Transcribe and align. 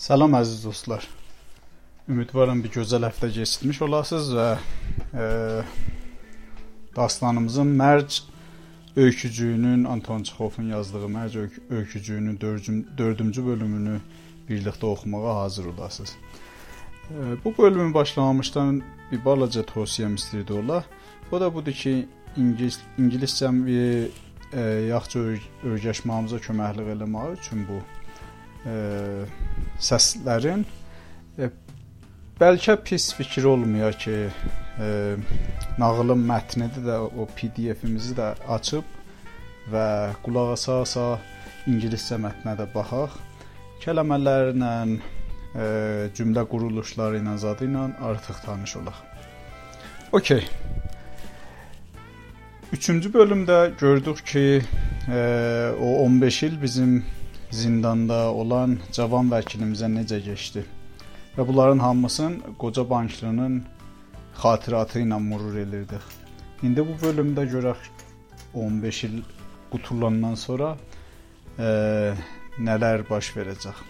Salam 0.00 0.32
əziz 0.32 0.62
dostlar. 0.64 1.04
Ümidvaram 2.08 2.62
bir 2.64 2.70
gözəl 2.72 3.04
həftə 3.04 3.28
keçirmiş 3.34 3.82
olasınız 3.84 4.30
və 4.32 4.46
e, 5.12 5.26
dastanımızın 6.96 7.74
Mərc 7.80 8.22
öykücüyünün 8.96 9.84
Anton 9.84 10.22
Çexovun 10.22 10.70
yazdığı 10.70 11.10
Mərc 11.16 11.36
öykücüyünün 11.70 12.38
4-cü 12.38 13.44
bölümünü 13.46 13.98
birlikdə 14.48 14.86
oxumağa 14.86 15.36
hazır 15.42 15.66
olasınız. 15.74 16.16
E, 17.10 17.44
bu 17.44 17.54
bölümü 17.58 17.94
başlamamışdan 17.94 18.82
bir 19.12 19.24
balaca 19.24 19.68
tövsiyəm 19.74 20.16
istəyirdi 20.16 20.52
ola. 20.64 20.84
O 21.32 21.40
da 21.40 21.54
budur 21.54 21.76
ki, 21.76 22.08
ingilis 22.36 22.80
ingiliscəm 22.98 23.64
e, 23.68 24.64
yaxşı 24.94 25.28
öyrəşməyimizə 25.74 26.40
köməklik 26.48 26.94
eləmək 26.96 27.36
üçün 27.36 27.68
bu 27.68 27.82
e, 28.64 28.72
səslərin 29.80 30.64
e, 31.38 31.48
bəlkə 32.40 32.76
pis 32.84 33.10
fikir 33.16 33.48
olmuyor 33.50 33.96
ki, 34.00 34.16
e, 34.80 34.88
nağılın 35.80 36.24
mətnini 36.30 36.84
də 36.86 36.98
o 37.08 37.26
PDF-imizi 37.36 38.16
də 38.18 38.32
açıb 38.56 38.96
və 39.72 39.86
qulaq 40.24 40.54
asa-asa 40.56 41.06
ingiliscə 41.70 42.18
mətnə 42.20 42.56
də 42.58 42.66
baxaq. 42.74 43.16
Kəlmələrlə, 43.84 44.72
e, 45.54 45.66
cümlə 46.16 46.44
quruluşları 46.48 47.20
ilə 47.20 47.36
zadı 47.40 47.68
ilə 47.68 47.86
artıq 48.10 48.42
tanış 48.44 48.76
olaq. 48.82 49.06
Okay. 50.12 50.44
Üçüncü 52.72 53.12
bölümdə 53.12 53.70
gördük 53.80 54.26
ki, 54.26 54.62
e, 55.08 55.20
o 55.80 56.04
15 56.04 56.42
il 56.42 56.62
bizim 56.62 57.04
zindanda 57.50 58.30
olan 58.32 58.78
cavan 58.92 59.30
vəkilimizə 59.32 59.88
necə 59.90 60.20
keçdi. 60.24 60.64
Və 61.36 61.46
bunların 61.46 61.78
hamısını 61.82 62.54
qoca 62.58 62.84
banklının 62.90 63.60
xatirəti 64.42 65.04
ilə 65.04 65.18
mürur 65.22 65.56
edirdik. 65.64 66.04
İndi 66.62 66.84
bu 66.86 66.96
bölümdə 67.02 67.46
görək 67.50 67.88
15 68.54 69.04
il 69.04 69.22
qutulandan 69.70 70.34
sonra 70.34 70.74
e, 71.58 71.70
nələr 72.58 73.06
baş 73.10 73.32
verəcək. 73.36 73.82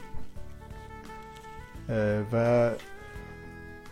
E, 1.89 1.99
və 2.33 2.47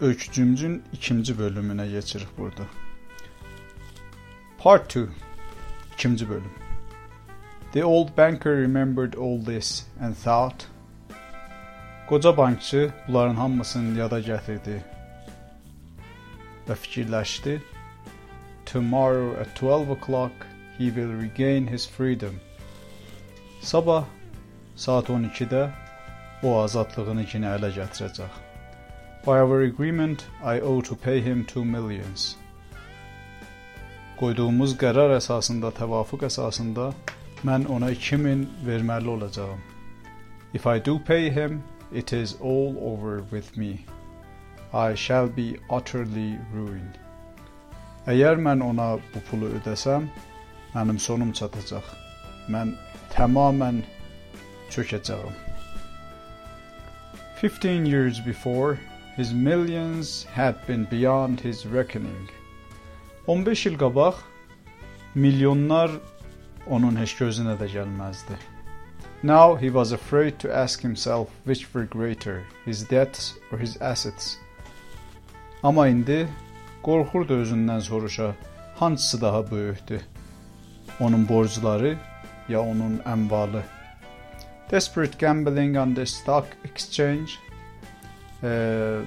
öykücümüzün 0.01 0.83
ikinci 0.93 1.35
bölümünə 1.39 1.89
keçirik 1.91 2.39
burada. 2.39 2.69
Part 4.59 4.97
2 4.97 5.09
ikinci 5.95 6.29
bölüm. 6.29 6.68
The 7.73 7.83
old 7.83 8.17
banker 8.17 8.57
remembered 8.57 9.15
all 9.15 9.39
this 9.39 9.85
and 10.01 10.17
thought, 10.17 10.67
Qoca 12.09 12.37
bankçı 12.37 12.93
bunların 13.09 13.35
hamısını 13.35 13.99
yada 13.99 14.21
gətirdi 14.21 14.79
və 16.69 16.75
fikirləşdi. 16.75 17.61
Tomorrow 18.67 19.41
at 19.41 19.63
12 19.63 19.93
o'clock 19.93 20.33
he 20.79 20.85
will 20.85 21.13
regain 21.13 21.67
his 21.67 21.87
freedom. 21.87 22.41
Sabah 23.61 24.05
saat 24.77 25.11
12-də 25.11 25.69
o 26.43 26.55
azadlığını 26.63 27.27
yenə 27.35 27.53
ələ 27.59 27.73
gətirəcək. 27.77 28.33
By 29.27 29.43
our 29.45 29.61
agreement, 29.61 30.25
I 30.43 30.61
owe 30.61 30.81
to 30.83 30.97
pay 30.97 31.21
him 31.21 31.45
2 31.45 31.65
millions. 31.65 32.37
Qoyduğumuz 34.17 34.77
qərar 34.81 35.13
əsasında, 35.19 35.75
təvafuq 35.77 36.25
əsasında 36.31 36.93
mən 37.45 37.67
ona 37.71 37.91
2000 37.95 38.47
verməli 38.67 39.09
olacağam. 39.09 39.59
If 40.55 40.67
I 40.67 40.79
do 40.79 40.99
pay 40.99 41.31
him, 41.31 41.63
it 41.93 42.13
is 42.13 42.37
all 42.41 42.77
over 42.81 43.23
with 43.31 43.57
me. 43.57 43.85
I 44.73 44.95
shall 44.95 45.29
be 45.29 45.57
utterly 45.71 46.39
ruined. 46.53 46.99
Əgər 48.07 48.41
mən 48.41 48.63
ona 48.65 48.97
bu 49.13 49.21
pulu 49.31 49.51
ödəsəm, 49.61 50.09
mənim 50.75 50.99
sonum 50.99 51.33
çatacaq. 51.33 51.85
Mən 52.49 52.75
tamamən 53.13 53.83
çökəcəyəm. 54.73 55.37
15 57.41 57.87
years 57.87 58.21
before, 58.21 58.79
his 59.17 59.33
millions 59.33 60.25
had 60.25 60.67
been 60.67 60.85
beyond 60.91 61.41
his 61.41 61.67
reckoning. 61.67 62.29
15 63.27 63.67
il 63.67 63.77
qabaq 63.77 64.17
milyonlar 65.15 65.91
onun 66.71 66.97
heç 66.97 67.17
gözünə 67.19 67.57
də 67.61 67.69
gəlməzdi. 67.73 68.37
Now 69.23 69.57
he 69.57 69.67
was 69.67 69.93
afraid 69.93 70.39
to 70.39 70.53
ask 70.53 70.83
himself 70.83 71.29
which 71.45 71.75
were 71.75 71.87
greater, 71.87 72.45
his 72.65 72.85
debts 72.89 73.35
or 73.53 73.59
his 73.59 73.77
assets. 73.83 74.39
Amma 75.63 75.89
indi 75.89 76.29
qorxurdu 76.87 77.41
özündən 77.43 77.81
soruşa, 77.81 78.35
hansısı 78.77 79.21
daha 79.21 79.51
böyükdür? 79.51 80.03
Onun 81.01 81.29
borcları 81.29 81.97
ya 82.49 82.61
onun 82.61 82.99
əmvalı? 82.99 83.63
Desperate 84.71 85.19
gambling 85.19 85.77
on 85.77 85.95
the 85.95 86.07
stock 86.07 86.47
exchange 86.65 87.31
e, 88.43 89.01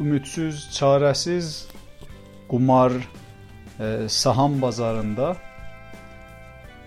ümidsiz, 0.00 0.68
çarəsiz 0.72 1.64
qumar 2.48 2.92
e, 3.80 4.08
saham 4.08 4.62
bazarında 4.62 5.36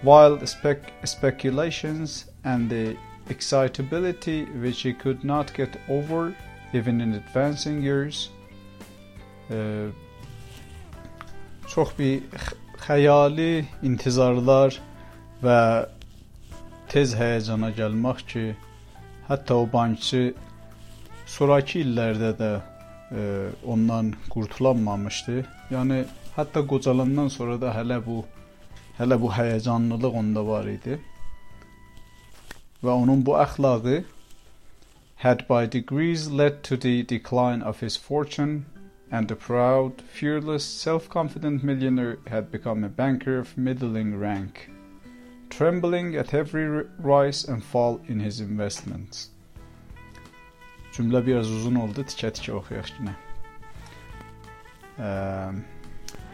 wild 0.03 0.47
spec 0.47 0.93
speculations 1.03 2.25
and 2.43 2.69
the 2.69 2.95
excitability 3.29 4.45
which 4.61 4.81
he 4.81 4.93
could 4.93 5.23
not 5.23 5.53
get 5.53 5.77
over 5.89 6.35
even 6.73 7.01
in 7.01 7.13
advancing 7.13 7.81
years. 7.81 8.29
Ee, 9.51 9.87
çox 11.67 11.89
bir 11.99 12.21
xəyali 12.85 13.65
intizarlar 13.83 14.77
və 15.43 15.59
tez 16.89 17.15
həyəcana 17.17 17.71
gəlmək 17.77 18.21
ki, 18.29 18.45
hətta 19.29 19.57
o 19.57 19.65
bankçı 19.71 20.33
sonrakı 21.25 21.81
illərdə 21.81 22.31
də 22.39 22.51
e, 23.11 23.23
ondan 23.65 24.13
qurtulanmamışdı. 24.29 25.43
Yəni 25.73 26.03
hətta 26.35 26.65
qocalandan 26.67 27.29
sonra 27.33 27.59
da 27.61 27.73
hələ 27.73 27.99
bu 28.05 28.23
Hələ 28.99 29.17
bu 29.21 29.29
həyəcanlılıq 29.35 30.19
onda 30.21 30.45
var 30.47 30.67
idi. 30.71 30.99
Və 32.83 32.93
onun 32.93 33.25
bu 33.27 33.35
əxlaqı 33.41 34.03
had 35.23 35.47
by 35.47 35.65
degrees 35.65 36.29
led 36.29 36.63
to 36.63 36.77
the 36.77 37.03
decline 37.03 37.61
of 37.61 37.79
his 37.79 37.97
fortune 37.97 38.65
and 39.11 39.27
the 39.27 39.35
proud, 39.35 40.01
fearless, 40.01 40.63
self-confident 40.63 41.63
millionaire 41.63 42.17
had 42.27 42.51
become 42.51 42.83
a 42.83 42.89
banker 42.89 43.37
of 43.39 43.57
middling 43.57 44.19
rank, 44.19 44.69
trembling 45.49 46.15
at 46.15 46.33
every 46.33 46.85
rise 46.99 47.43
and 47.45 47.63
fall 47.63 48.01
in 48.07 48.19
his 48.19 48.39
investments. 48.39 49.29
Cümlə 50.93 51.25
biraz 51.25 51.51
uzun 51.51 51.75
oldu, 51.83 52.03
tikə-tikə 52.03 52.53
oxuyaq 52.55 52.91
yenə. 52.97 53.15
Um, 54.95 55.65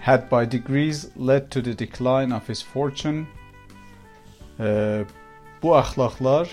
had 0.02 0.30
by 0.30 0.46
degrees 0.46 1.12
led 1.16 1.52
to 1.52 1.62
the 1.62 1.74
decline 1.74 2.32
of 2.32 2.48
his 2.48 2.62
fortune. 2.62 3.28
E, 4.60 5.06
bu 5.62 5.76
əxlaqlar 5.78 6.50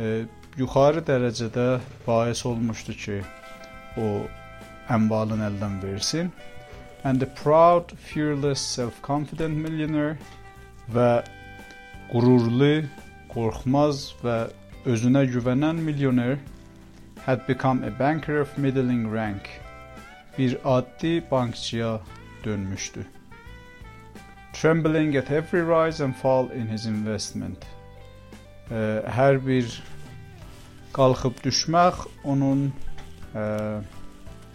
e, 0.00 0.24
yuxarı 0.56 1.02
dərəcədə 1.04 1.66
bais 2.06 2.40
olmuşdu 2.48 2.96
ki, 3.02 3.18
o 4.00 4.24
əmvalın 4.88 5.44
əldən 5.50 5.82
versin. 5.84 6.32
And 7.04 7.20
the 7.20 7.26
proud, 7.26 7.92
fearless, 7.92 8.60
self-confident 8.60 9.54
millionaire 9.54 10.16
və 10.92 11.10
qürurlu, 12.08 12.86
qorxmaz 13.30 14.14
və 14.24 14.46
özünə 14.88 15.26
güvənən 15.28 15.84
milyoner 15.84 16.38
had 17.26 17.46
become 17.46 17.84
a 17.84 17.90
banker 17.90 18.40
of 18.40 18.56
middling 18.56 19.12
rank. 19.12 19.50
Bir 20.38 20.56
addi 20.64 21.20
bankçıya 21.30 21.98
dönmüşdü. 22.46 23.06
Trembling 24.52 25.16
at 25.16 25.30
every 25.30 25.62
rise 25.62 26.04
and 26.04 26.14
fall 26.14 26.50
in 26.50 26.66
his 26.66 26.86
investment. 26.86 27.66
Ə, 28.70 29.04
hər 29.12 29.36
bir 29.44 29.68
qalxıb 30.96 31.42
düşmək 31.44 31.98
onun 32.24 32.70
ə, 33.36 33.82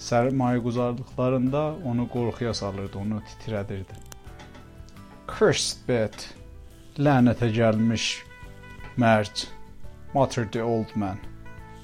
sərmayəguzarlıqlarında 0.02 1.64
onu 1.86 2.08
qorxuya 2.10 2.54
salırdı, 2.58 2.98
onu 2.98 3.22
titrədirdi. 3.30 4.00
Cursed 5.30 5.86
bet, 5.88 6.26
lənətə 6.98 7.52
gəlmiş 7.54 8.08
mərc, 8.98 9.46
muttered 10.16 10.50
the 10.56 10.64
old 10.64 10.96
man. 10.96 11.22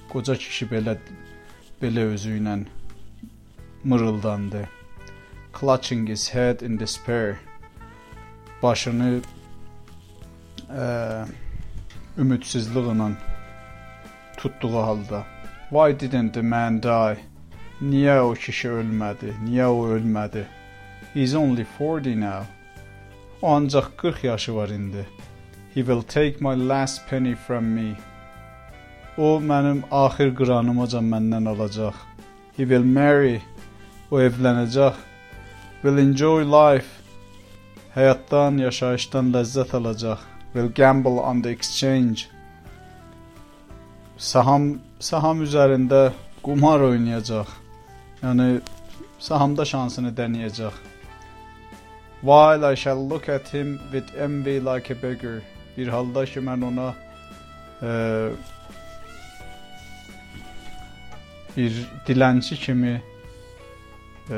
Qoca 0.09 0.33
kişi 0.39 0.71
belə 0.73 0.97
belə 1.81 2.09
özü 2.15 2.39
ilə 2.39 2.57
mırıldandı 3.83 4.65
clutching 5.59 6.07
his 6.07 6.29
head 6.29 6.61
in 6.61 6.77
despair. 6.79 7.37
Başını 8.61 9.21
ə, 10.69 11.25
ümidsizliklə 12.17 13.11
tutduğu 14.37 14.77
halda. 14.77 15.25
Why 15.69 15.99
didn't 15.99 16.33
the 16.33 16.41
man 16.41 16.79
die? 16.83 17.17
Niyə 17.81 18.19
o 18.25 18.33
kişi 18.33 18.69
ölmədi? 18.69 19.33
Niyə 19.45 19.65
o 19.69 19.87
ölmədi? 19.97 20.45
He's 21.13 21.35
only 21.35 21.65
40 21.77 22.15
now. 22.15 22.45
O 23.41 23.55
ancaq 23.55 23.97
40 23.97 24.23
yaşı 24.23 24.55
var 24.55 24.69
indi. 24.69 25.05
He 25.73 25.81
will 25.83 26.01
take 26.01 26.37
my 26.39 26.67
last 26.69 27.09
penny 27.09 27.35
from 27.35 27.65
me. 27.65 27.95
O 29.17 29.39
mənim 29.41 29.83
axir 29.91 30.35
qıranımacan 30.35 31.05
məndən 31.05 31.49
alacaq. 31.49 31.93
He 32.57 32.63
will 32.65 32.85
marry. 32.85 33.41
O 34.11 34.21
evlənəcək. 34.21 34.93
Will 35.83 35.99
enjoy 35.99 36.43
life. 36.43 37.03
Həyatdan, 37.93 38.57
yaşayışdan 38.61 39.29
ləzzət 39.33 39.75
alacaq. 39.77 40.23
Will 40.53 40.69
gamble 40.69 41.19
on 41.19 41.41
the 41.41 41.49
exchange. 41.49 42.27
Saham 44.17 44.79
saham 44.99 45.43
üzərində 45.45 46.13
qumar 46.41 46.81
oynayacaq. 46.81 47.49
Yəni 48.23 48.61
sahamda 49.21 49.65
şansını 49.65 50.13
denəyəcək. 50.17 50.73
While 52.21 52.65
I 52.65 52.75
shall 52.75 53.07
look 53.07 53.29
at 53.29 53.47
him 53.47 53.79
with 53.91 54.15
envy 54.17 54.59
like 54.59 54.89
a 54.89 54.95
beggar. 55.01 55.41
Bir 55.77 55.87
halda 55.87 56.25
ki 56.25 56.41
mən 56.41 56.65
ona 56.65 56.87
e, 57.81 57.91
bir 61.57 61.77
dilənçi 62.07 62.57
kimi 62.65 62.95
e, 64.29 64.37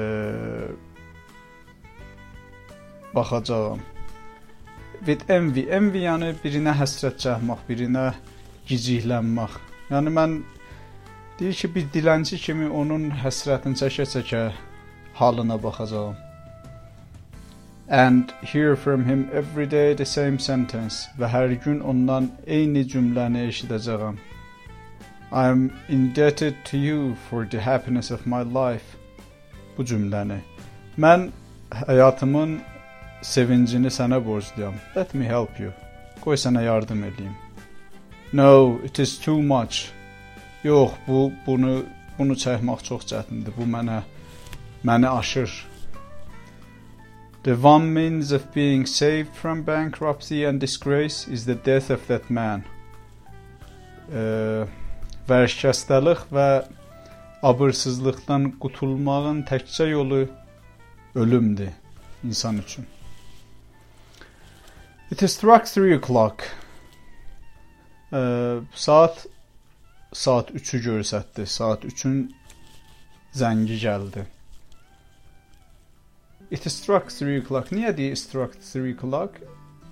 baxacağam. 3.16 3.80
With 5.00 5.30
envy, 5.32 5.66
envy 5.72 6.06
yəni 6.06 6.34
birinə 6.44 6.74
həsrət 6.76 7.22
çəkmək, 7.24 7.66
birinə 7.70 8.06
giciklənmək. 8.70 9.60
Yəni 9.90 10.16
mən 10.16 10.40
deyir 11.40 11.54
ki, 11.62 11.70
bir 11.76 11.86
dilənçi 11.94 12.40
kimi 12.46 12.70
onun 12.70 13.10
həsrətini 13.24 13.80
çəkə-çəkə 13.82 14.50
halına 15.20 15.64
baxacağam. 15.64 16.18
And 17.90 18.32
hear 18.42 18.76
from 18.76 19.06
him 19.06 19.30
every 19.34 19.66
day 19.66 19.96
the 19.96 20.06
same 20.06 20.38
sentence 20.40 21.08
və 21.18 21.26
hər 21.34 21.56
gün 21.64 21.80
ondan 21.82 22.30
eyni 22.46 22.84
cümləni 22.86 23.48
eşidəcəyəm. 23.50 24.20
I 25.32 25.48
am 25.48 25.72
indebted 25.90 26.56
to 26.66 26.78
you 26.78 27.16
for 27.30 27.46
the 27.46 27.60
happiness 27.60 28.12
of 28.12 28.28
my 28.28 28.44
life. 28.44 28.98
Bu 29.78 29.84
cümləni. 29.84 30.38
Mən 30.98 31.30
həyatımın 31.72 32.60
sevincini 33.22 33.92
sənə 33.92 34.20
borcluyam. 34.26 34.76
Let 34.96 35.14
me 35.14 35.26
help 35.26 35.60
you. 35.60 35.72
Qoy 36.24 36.38
sənə 36.40 36.64
yardım 36.66 37.04
edeyim. 37.04 37.36
No, 38.34 38.80
it 38.84 39.00
is 39.00 39.18
too 39.20 39.42
much. 39.42 39.90
Yox, 40.64 40.92
bu 41.08 41.32
bunu 41.46 41.84
bunu 42.18 42.36
çəkmək 42.36 42.84
çox 42.84 43.08
çətindir. 43.12 43.56
Bu 43.58 43.68
mənə 43.68 44.02
məni 44.84 45.08
aşır. 45.08 45.66
The 47.44 47.56
one 47.56 47.86
means 47.86 48.32
of 48.32 48.44
being 48.56 48.86
saved 48.86 49.34
from 49.34 49.64
bankruptcy 49.68 50.46
and 50.46 50.62
disgrace 50.62 51.28
is 51.28 51.46
the 51.46 51.56
death 51.56 51.90
of 51.92 52.08
that 52.08 52.30
man. 52.30 52.66
Vərşkəstəlik 55.30 56.28
və 56.34 56.50
abırsızlıqdan 57.44 58.52
qutulmağın 58.60 59.44
təkcə 59.48 59.90
yolu 59.90 60.26
ölümdür 61.16 61.70
insan 62.24 62.58
üçün. 62.58 62.99
It 65.12 65.24
is 65.24 65.34
struck 65.34 65.66
3 65.66 65.98
o'clock. 65.98 66.44
Saat 68.76 69.26
saat 70.14 70.52
3-ü 70.52 70.80
göstərdi. 70.86 71.46
Saat 71.46 71.86
3-ün 71.86 72.36
zəngi 73.34 73.80
gəldi. 73.82 74.26
It 76.52 76.70
struck 76.72 77.10
3 77.10 77.42
o'clock. 77.42 77.72
Niyə 77.74 77.96
deyir 77.98 78.16
struck 78.16 78.54
3 78.62 78.94
o'clock? 78.94 79.42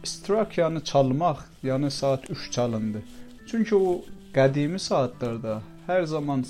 Struck 0.06 0.58
yəni 0.58 0.84
çalmaq, 0.86 1.44
yəni 1.66 1.92
saat 1.92 2.30
3 2.30 2.52
çalındı. 2.52 3.02
Çünki 3.50 3.76
o 3.76 4.06
qədimi 4.38 4.80
saatlarda 4.80 5.62
hər 5.90 6.06
zaman 6.06 6.46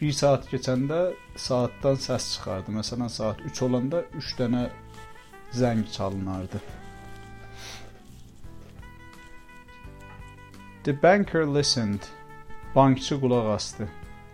1 0.00 0.12
saat 0.12 0.50
keçəndə 0.50 1.12
saatdan 1.38 2.02
səs 2.02 2.32
çıxardı. 2.34 2.74
Məsələn, 2.82 3.08
saat 3.08 3.38
3 3.46 3.62
olanda 3.62 4.02
3 4.18 4.38
dənə 4.42 4.68
zəng 5.54 5.86
çalınardı. 5.94 6.81
The 10.84 10.92
banker 10.92 11.46
listened. 11.46 12.00
Bankçı 12.74 13.20
qulaq 13.20 13.54
asdı. 13.54 13.88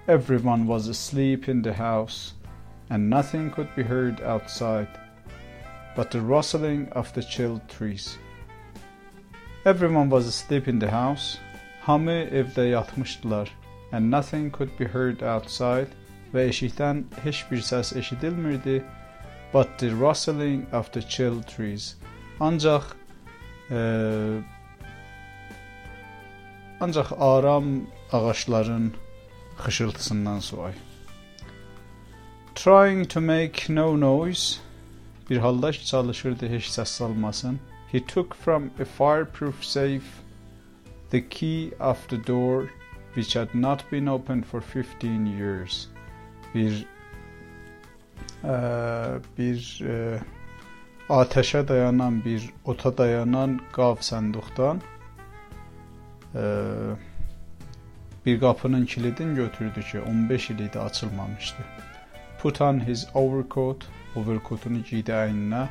Everyone 0.09 0.61
was 0.61 0.89
asleep 0.89 1.49
in 1.49 1.62
the 1.62 1.73
house 1.73 2.33
and 2.91 3.11
nothing 3.11 3.55
could 3.55 3.77
be 3.77 3.83
heard 3.83 4.21
outside 4.21 4.89
but 5.97 6.11
the 6.11 6.21
rustling 6.21 6.89
of 6.93 7.15
the 7.15 7.23
chilled 7.23 7.69
trees. 7.69 8.17
Everyone 9.67 10.09
was 10.11 10.27
asleep 10.27 10.69
in 10.69 10.81
the 10.81 10.91
house. 10.91 11.39
Hamı 11.83 12.11
evdə 12.33 12.69
yatmışdılar 12.69 13.49
and 13.93 14.11
nothing 14.11 14.50
could 14.50 14.79
be 14.79 14.87
heard 14.87 15.23
outside 15.23 15.89
və 16.33 16.49
eşikdən 16.49 17.05
heç 17.25 17.45
bir 17.50 17.59
səs 17.59 17.97
eşidilmirdi 17.97 18.83
but 19.53 19.79
the 19.79 19.91
rustling 19.91 20.67
of 20.73 20.93
the 20.93 21.03
chilled 21.03 21.45
trees. 21.47 21.97
Ancaq 22.41 22.83
e, 23.71 23.79
ancaq 26.81 27.13
aram 27.19 27.65
ağacların 28.13 28.95
xışıltısından 29.59 30.41
soy. 30.41 30.73
Trying 32.55 33.09
to 33.09 33.21
make 33.21 33.75
no 33.75 34.01
noise, 34.01 34.61
bir 35.31 35.37
halda 35.37 35.73
çalışırdı 35.73 36.49
heç 36.49 36.65
səs 36.65 36.87
salmasın. 36.87 37.61
He 37.93 38.05
took 38.07 38.35
from 38.35 38.71
a 38.81 38.85
fireproof 38.85 39.63
safe 39.63 40.07
the 41.11 41.29
key 41.29 41.71
of 41.81 42.09
the 42.09 42.27
door 42.27 42.69
which 43.15 43.37
had 43.37 43.49
not 43.55 43.93
been 43.93 44.07
opened 44.07 44.45
for 44.45 44.61
15 44.61 45.27
years. 45.27 45.89
Bir 46.55 46.87
e, 48.45 48.55
bir 49.39 49.81
e, 49.85 50.21
ateşə 51.09 51.69
dayanan 51.69 52.25
bir 52.25 52.51
ota 52.65 52.99
dayanan 52.99 53.61
qav 53.73 53.97
sənduqdan 53.97 54.77
e, 54.77 54.98
bir 58.27 58.41
qapının 58.41 58.87
kilidini 58.87 59.35
götürdü 59.35 59.83
ki 59.93 60.00
15 60.00 60.50
il 60.50 60.59
idi 60.59 60.79
açılmamışdı 60.79 61.64
put 62.38 62.61
on 62.61 62.79
his 62.81 63.07
overcoat, 63.14 63.85
overcoatunu 64.17 64.83
giydi 64.87 65.12
əyninə 65.14 65.67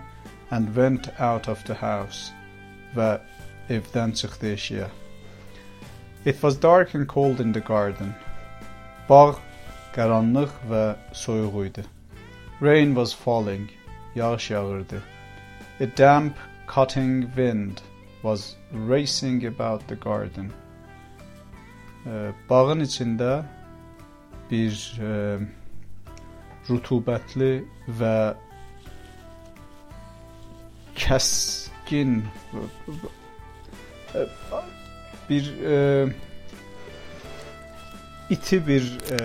and 0.52 0.74
went 0.76 1.10
out 1.20 1.48
of 1.48 1.64
the 1.70 1.76
house 1.82 2.34
və 2.96 3.08
evdən 3.72 4.16
çıxdı 4.20 4.54
eşiyə. 4.54 4.88
It 6.26 6.42
was 6.42 6.60
dark 6.64 6.96
and 6.96 7.08
cold 7.08 7.40
in 7.40 7.54
the 7.54 7.64
garden. 7.72 8.14
Bağ 9.10 9.38
qaranlıq 9.96 10.56
və 10.72 10.84
soyuq 11.16 11.60
idi. 11.70 11.86
Rain 12.62 12.96
was 12.96 13.16
falling. 13.16 13.70
Yağış 14.16 14.50
yağırdı. 14.52 15.02
A 15.80 15.88
damp, 15.98 16.36
cutting 16.68 17.26
wind 17.36 17.80
was 18.28 18.56
racing 18.72 19.46
about 19.46 19.88
the 19.88 19.96
garden. 19.96 20.52
Bağın 22.50 22.84
içində 22.86 23.32
bir 24.52 24.76
e, 25.04 25.12
rütubətli 26.70 27.52
və 28.00 28.18
kəskin 30.98 32.22
bir 35.30 35.52
e, 35.74 35.78
iti 38.30 38.62
bir 38.68 38.88
e, 39.12 39.20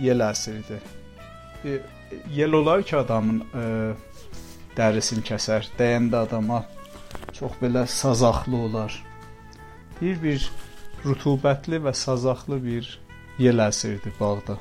yel 0.00 0.24
əsirdir. 0.30 0.80
E, 1.64 1.80
yel 2.32 2.52
olar 2.56 2.82
ki, 2.82 2.96
adamın 2.96 3.44
e, 3.52 3.64
dərisini 4.76 5.24
kəsər, 5.28 5.68
dəyəndə 5.78 6.24
adama 6.24 6.64
çox 7.40 7.60
belə 7.62 7.86
sazaqlı 7.86 8.56
olar. 8.56 8.96
Deyir 10.00 10.22
bir 10.22 10.50
rütubətli 11.04 11.80
və 11.82 11.94
sazaqlı 11.96 12.62
bir 12.64 12.98
yel 13.40 13.64
əsirdir 13.64 14.12
bağda 14.20 14.60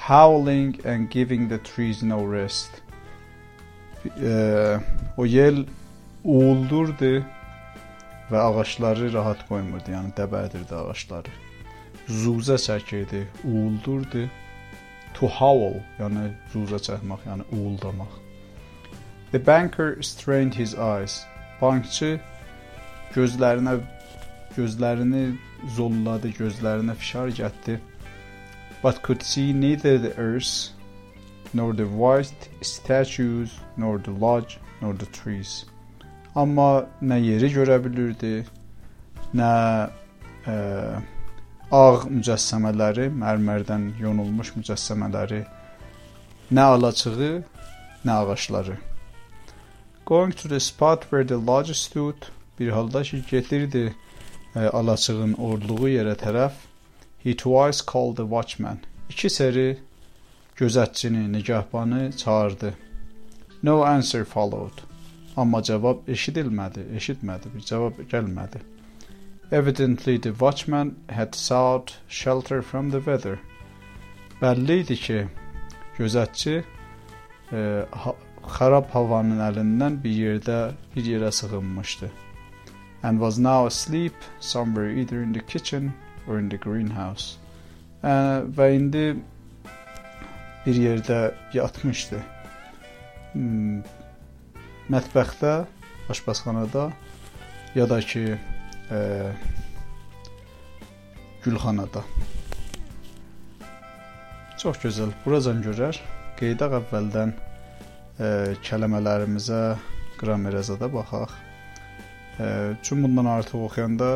howling 0.00 0.80
and 0.86 1.10
giving 1.10 1.48
the 1.48 1.58
trees 1.58 2.02
no 2.02 2.24
rest. 2.32 2.82
E, 4.22 4.80
o 5.16 5.26
yel 5.26 5.66
uğuldurdu 6.24 7.20
və 8.30 8.38
ağacları 8.40 9.10
rahat 9.12 9.44
qoymurdu, 9.48 9.92
yəni 9.92 10.14
dəbədirdi 10.16 10.74
ağacları. 10.74 11.34
Zuzə 12.22 12.56
çəkirdi, 12.64 13.26
uğuldurdu. 13.44 14.24
To 15.18 15.28
howl, 15.28 15.76
yəni 16.00 16.30
zuzə 16.54 16.80
çəkmək, 16.86 17.26
yəni 17.28 17.46
uğuldamaq. 17.58 18.16
The 19.32 19.38
banker 19.46 20.00
strained 20.02 20.54
his 20.54 20.74
eyes. 20.74 21.20
Bankçı 21.60 22.18
gözlərinə 23.14 23.78
gözlərini 24.56 25.24
zolladı, 25.76 26.32
gözlərinə 26.38 26.96
fişar 26.98 27.32
gətdi. 27.36 27.78
But 28.82 29.02
could 29.02 29.22
see 29.22 29.52
neither 29.52 29.98
the 29.98 30.16
earth 30.16 30.72
nor 31.52 31.74
the 31.74 31.84
white 31.84 32.48
statues 32.62 33.58
nor 33.76 33.98
the 33.98 34.10
lodge 34.10 34.58
nor 34.80 34.94
the 34.94 35.06
trees. 35.06 35.64
Amma 36.34 36.86
nə 37.02 37.18
yeri 37.20 37.50
görə 37.52 37.80
bilirdi, 37.82 38.44
nə 39.34 39.50
ə, 40.46 40.54
ağ 41.70 42.04
mücəssəmələri, 42.06 43.08
mərmərdən 43.22 43.90
yonulmuş 44.00 44.54
mücəssəmələri, 44.60 45.42
nə 46.54 46.68
alaçığı, 46.76 47.32
nə 48.06 48.20
ağacları. 48.22 48.78
Going 50.10 50.32
to 50.32 50.48
the 50.48 50.58
spot 50.58 51.04
where 51.12 51.22
the 51.22 51.36
lodge 51.36 51.74
stood, 51.74 52.16
bir 52.58 52.68
halda 52.68 53.02
getirdi 53.30 53.94
e, 54.56 54.58
alaçığın 54.58 55.32
orluğu 55.32 55.88
yerə 55.88 56.16
tərəf. 56.18 56.50
He 57.22 57.36
twice 57.36 57.84
called 57.92 58.16
the 58.16 58.22
watchman. 58.22 58.78
İki 59.10 59.30
seri 59.30 59.78
gözətçini, 60.56 61.32
nigahbanı 61.32 62.12
çağırdı. 62.16 62.74
No 63.62 63.84
answer 63.84 64.24
followed. 64.24 64.82
Amma 65.36 65.62
cavab 65.62 66.08
eşidilmədi, 66.08 66.88
eşitmədi, 66.96 67.54
bir 67.54 67.60
cavab 67.60 68.00
gəlmədi. 68.10 68.58
Evidently 69.52 70.20
the 70.20 70.30
watchman 70.30 70.94
had 71.08 71.34
sought 71.34 71.92
shelter 72.08 72.62
from 72.62 72.90
the 72.90 72.98
weather. 72.98 73.38
Bəlli 74.42 74.80
idi 74.80 74.96
ki, 74.96 75.26
gözətçi 75.98 76.64
e, 77.52 77.84
xarab 78.46 78.90
havanın 78.94 79.40
əlindən 79.44 79.98
bir 80.02 80.16
yerdə 80.16 80.58
bir 80.94 81.04
yerə 81.04 81.30
sığınmışdı. 81.32 82.10
And 83.02 83.18
was 83.20 83.38
now 83.38 83.66
asleep 83.66 84.14
somewhere 84.40 84.92
either 84.92 85.22
in 85.22 85.32
the 85.32 85.40
kitchen 85.40 85.92
or 86.28 86.38
in 86.38 86.48
the 86.48 86.56
greenhouse. 86.56 87.38
Ə, 88.02 88.44
və 88.56 88.66
indi 88.76 89.04
bir 90.64 90.76
yerdə 90.76 91.20
yatmışdı. 91.54 92.20
Hmm, 93.32 93.80
mətbəxdə, 94.92 95.54
aşpazxanada 96.12 96.90
ya 97.74 97.86
da 97.88 98.00
ki 98.00 98.24
ə, 98.36 99.00
gülxanada. 101.44 102.04
Çox 104.60 104.80
gözəl. 104.82 105.14
Buracan 105.24 105.62
görər. 105.64 105.96
Qeydaq 106.36 106.74
əvvəldən 106.82 107.32
kəlmələrimizə, 108.66 109.62
qramerə 110.20 110.60
də 110.60 110.88
baxaq. 110.92 111.32
Çünki 112.82 113.02
bundan 113.02 113.26
artıq 113.26 113.64
oxuyanda 113.64 114.10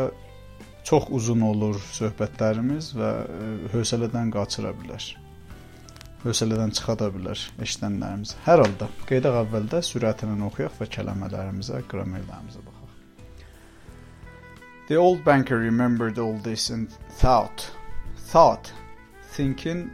çox 0.84 1.08
uzun 1.10 1.40
olur 1.40 1.78
söhbətlərimiz 1.96 2.92
və 2.96 3.10
ə, 3.24 3.48
hövsələdən 3.72 4.30
qaçıra 4.34 4.72
bilər. 4.76 5.06
Hövsələdən 6.24 6.72
çıxa 6.76 6.96
da 7.00 7.08
bilər 7.12 7.40
eşidənlərimiz. 7.64 8.34
Hər 8.44 8.62
halda 8.64 8.88
qeydaq 9.08 9.40
əvvəldə 9.42 9.80
sürətlə 9.84 10.36
oxuyaq 10.48 10.78
və 10.80 10.88
kəlmələrimizə, 10.96 11.82
qramerlərimizə 11.88 12.64
baxaq. 12.64 12.80
The 14.88 14.96
old 15.00 15.24
banker 15.24 15.58
remembered 15.58 16.18
all 16.18 16.38
this 16.44 16.70
and 16.70 16.90
thought. 17.20 17.70
Thought, 18.28 18.72
thinking 19.32 19.90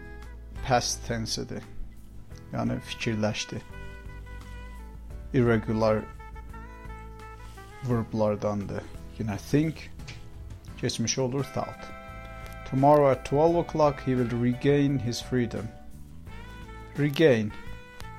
past 0.66 1.06
tense 1.06 1.42
idi. 1.42 1.62
Yəni 2.50 2.80
fikirləşdi 2.82 3.62
irregular 5.34 5.98
verblardandır. 7.84 8.82
Yine 9.18 9.36
think 9.36 9.74
geçmişi 10.80 11.20
olur 11.20 11.44
thought. 11.44 11.84
Tomorrow 12.70 13.10
at 13.10 13.32
12 13.32 13.58
o'clock 13.58 14.00
he 14.00 14.16
will 14.16 14.44
regain 14.44 14.98
his 14.98 15.22
freedom. 15.22 15.64
Regain. 16.98 17.52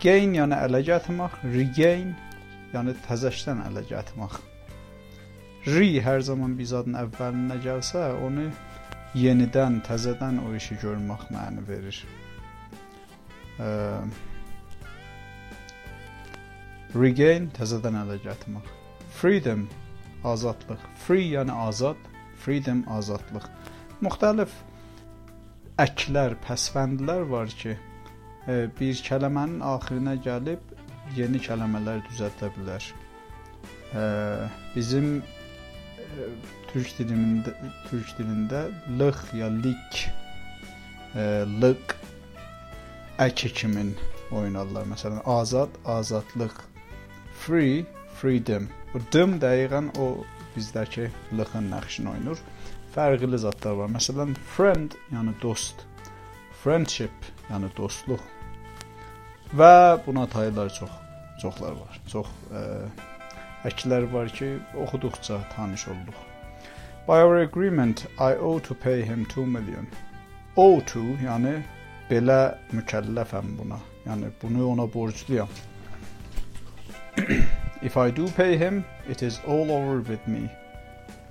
Gain 0.03 0.33
yəni 0.33 0.57
ələ 0.57 0.81
gətirmək, 0.87 1.35
regain 1.43 2.15
yəni 2.73 2.95
təzəşdən 3.05 3.61
ələ 3.67 3.83
gətirmək. 3.91 4.39
Re 5.67 5.89
hər 6.01 6.23
zaman 6.25 6.57
bir 6.57 6.65
zadın 6.65 6.97
əvvəlinə 6.97 7.59
gəlsə, 7.61 8.07
onu 8.25 8.47
yenidən, 9.13 9.83
təzədən 9.85 10.41
o 10.41 10.55
işi 10.55 10.79
görmək 10.81 11.27
məna 11.29 11.67
verir. 11.67 12.03
Eee 13.59 14.30
Regain 16.91 17.47
təzədən 17.55 17.95
ələ 18.01 18.17
gətirmək. 18.25 18.67
Freedom 19.15 19.67
azadlıq. 20.27 20.81
Free 21.05 21.29
yəni 21.31 21.53
azad, 21.67 21.99
freedom 22.43 22.83
azadlıq. 22.91 23.47
Müxtəlif 24.03 24.53
əklər, 25.81 26.35
pəsvəndlər 26.45 27.27
var 27.29 27.53
ki, 27.61 27.77
e, 28.47 28.57
bir 28.79 29.03
kəlmənin 29.07 29.61
axirinə 29.65 30.17
gəlib 30.25 30.73
yeni 31.17 31.41
kəlmələr 31.41 32.03
düzəldə 32.09 32.51
bilər. 32.57 32.89
E, 33.95 34.03
bizim 34.75 35.21
e, 35.21 36.29
türk 36.71 36.91
dilində 36.99 37.55
türk 37.89 38.11
dilində 38.19 38.65
lıq 38.99 39.23
ya 39.37 39.47
lik 39.61 40.03
lıq 41.61 41.95
ək 43.19 43.47
kimin 43.55 43.95
oynarlar. 44.31 44.85
Məsələn, 44.87 45.19
azad, 45.27 45.73
azadlıq 45.85 46.55
free, 47.41 47.85
freedom. 48.21 48.67
Bu 48.93 48.99
dım 49.13 49.37
dəqiqən 49.41 49.87
o 50.03 50.07
bizdəki 50.55 51.07
lığın 51.37 51.71
nəqşini 51.73 52.11
oynayır. 52.13 52.41
Fərqli 52.93 53.39
zətlər 53.41 53.77
var. 53.79 53.89
Məsələn, 53.95 54.35
friend, 54.55 54.97
yəni 55.15 55.33
dost. 55.41 55.85
Friendship, 56.61 57.29
yəni 57.49 57.71
dostluq. 57.77 58.21
Və 59.57 59.73
buna 60.05 60.27
taylar 60.29 60.69
çox, 60.75 60.91
çoxlar 61.41 61.79
var. 61.79 61.97
Çox 62.11 62.29
ə, 62.51 62.61
e, 62.61 63.09
əklər 63.71 64.05
var 64.13 64.29
ki, 64.37 64.53
oxuduqca 64.83 65.41
tanış 65.55 65.87
olduq. 65.95 66.21
By 67.07 67.23
our 67.25 67.41
agreement, 67.41 68.05
I 68.19 68.35
owe 68.37 68.59
to 68.59 68.75
pay 68.75 69.01
him 69.01 69.25
2 69.25 69.47
million. 69.55 69.87
Owe 70.55 70.83
to, 70.85 71.01
yəni 71.25 71.57
belə 72.11 72.39
mükəlləfəm 72.75 73.55
buna. 73.57 73.81
Yəni 74.05 74.29
bunu 74.43 74.67
ona 74.75 74.85
borcluyam. 74.93 75.49
if 77.81 77.97
I 77.97 78.09
do 78.11 78.27
pay 78.27 78.57
him, 78.57 78.85
it 79.09 79.23
is 79.23 79.39
all 79.47 79.71
over 79.71 79.99
with 79.99 80.27
me. 80.27 80.49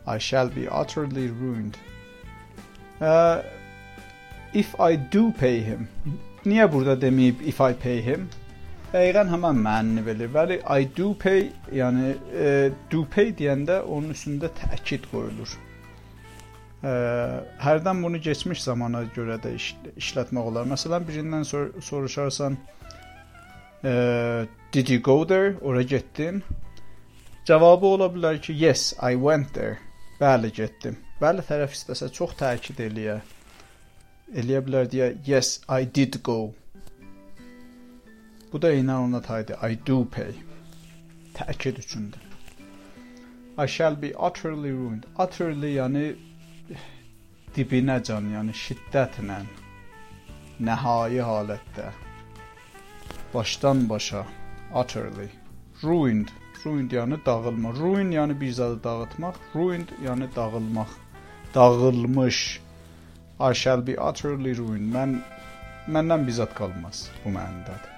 I 0.07 0.19
shall 0.19 0.49
be 0.49 0.69
utterly 0.69 1.29
ruined. 1.29 1.77
Uh, 3.01 3.43
if 4.53 4.79
I 4.81 4.97
do 4.97 5.31
pay 5.33 5.61
him, 5.61 5.89
niyə 6.45 6.67
burada 6.73 6.97
deməyib 7.01 7.43
if 7.47 7.61
I 7.61 7.73
pay 7.73 8.01
him? 8.01 8.29
Dəqiqən 8.91 9.29
həmən 9.31 9.59
mənni 9.63 10.03
verir. 10.03 10.31
Bəli, 10.35 10.59
I 10.67 10.89
do 10.97 11.13
pay, 11.15 11.45
yəni 11.73 12.15
e, 12.35 12.47
do 12.91 13.05
pay 13.07 13.31
deyəndə 13.39 13.85
onun 13.87 14.17
üstündə 14.17 14.51
təkid 14.59 15.07
qoyulur. 15.13 15.53
Ə, 16.83 16.95
hərdən 17.63 18.03
bunu 18.03 18.19
keçmiş 18.25 18.65
zamana 18.65 19.05
görə 19.15 19.37
də 19.45 19.55
iş, 19.55 19.69
işlətmək 20.01 20.51
olar. 20.51 20.67
Məsələn, 20.73 21.07
birindən 21.07 21.47
sor 21.47 21.71
soruşarsan, 21.87 22.59
ə, 23.87 23.95
Did 24.73 24.89
you 24.89 25.01
go 25.01 25.25
there? 25.25 25.57
Ora 25.63 25.83
getdin? 25.83 26.43
Cavabı 27.45 27.87
ola 27.87 28.07
bilər 28.15 28.41
ki, 28.43 28.53
yes, 28.53 28.93
I 29.03 29.15
went 29.15 29.55
there. 29.55 29.79
Bəli, 30.21 30.53
getdim. 30.55 30.97
Bəli 31.21 31.43
tərəf 31.49 31.75
istəsə 31.75 32.07
çox 32.15 32.37
təkid 32.39 32.79
eləyə. 32.85 33.17
Eləyə 34.31 34.61
bilər 34.69 34.87
deyə 34.93 35.09
yes, 35.27 35.61
I 35.69 35.89
did 35.95 36.21
go. 36.23 36.55
Bu 38.53 38.63
da 38.63 38.71
eynən 38.71 39.09
ona 39.09 39.21
taydı. 39.21 39.59
I 39.59 39.75
do 39.87 40.05
pay. 40.05 40.39
Təkid 41.35 41.83
üçündür. 41.83 42.23
I 43.59 43.67
shall 43.67 43.97
be 43.97 44.15
utterly 44.15 44.71
ruined. 44.71 45.07
Utterly 45.19 45.75
yəni 45.81 46.05
dibinə 47.57 47.99
can, 48.07 48.31
yəni 48.31 48.55
şiddətlə, 48.55 49.41
nəhai 50.63 51.19
halətdə, 51.27 51.91
başdan 53.35 53.89
başa 53.91 54.23
utterly. 54.75 55.29
Ruined. 55.83 56.29
Ruined 56.65 56.93
yəni 56.93 57.19
dağılma. 57.27 57.73
Ruin 57.73 58.11
yəni 58.13 58.41
bir 58.41 58.53
zadı 58.53 58.83
dağıtmaq. 58.85 59.35
Ruined 59.55 59.89
yəni 60.05 60.29
dağılmaq. 60.37 60.89
Dağılmış. 61.55 62.61
I 63.41 63.55
shall 63.55 63.87
be 63.87 64.01
utterly 64.01 64.57
ruined. 64.57 64.95
Mən 64.95 65.21
məndən 65.89 66.27
bir 66.27 66.33
zad 66.33 66.55
qalmaz 66.55 67.09
bu 67.25 67.29
mənadadır. 67.29 67.91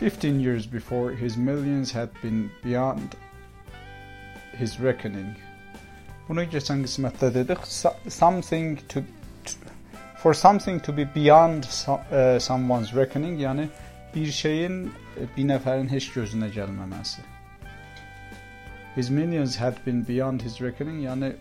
15 0.00 0.40
years 0.44 0.72
before 0.72 1.16
his 1.16 1.36
millions 1.36 1.94
had 1.94 2.08
been 2.22 2.50
beyond 2.64 3.16
his 4.58 4.80
reckoning. 4.80 5.36
Bunu 6.28 6.44
keçən 6.52 6.82
qismətdə 6.84 7.32
dedik. 7.34 7.66
Something 7.66 8.78
to, 8.88 9.00
to 9.44 9.56
for 10.22 10.34
something 10.34 10.80
to 10.80 10.92
be 10.92 11.04
beyond 11.04 11.64
so, 11.64 12.00
uh, 12.10 12.38
someone's 12.38 12.94
reckoning, 12.94 13.38
yəni 13.38 13.68
bir 14.16 14.32
şeyin 14.32 14.76
bir 15.36 15.48
nəfərin 15.52 15.90
heç 15.92 16.08
gözünə 16.14 16.48
gəlməməsi. 16.54 17.20
His 18.96 19.10
millions 19.10 19.56
had 19.56 19.76
been 19.86 20.08
beyond 20.08 20.40
his 20.42 20.60
reckoning, 20.62 21.02
yəni 21.04 21.34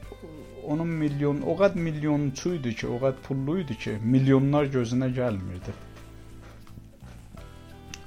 onun 0.68 0.88
milyon, 0.88 1.42
o 1.48 1.56
qədər 1.56 1.80
milyonçu 1.80 2.58
idi 2.58 2.74
ki, 2.76 2.88
o 2.92 2.98
qədər 3.00 3.22
pullu 3.28 3.60
idi 3.62 3.78
ki, 3.80 3.94
milyonlar 4.04 4.68
gözünə 4.74 5.08
gəlmirdi. 5.16 5.76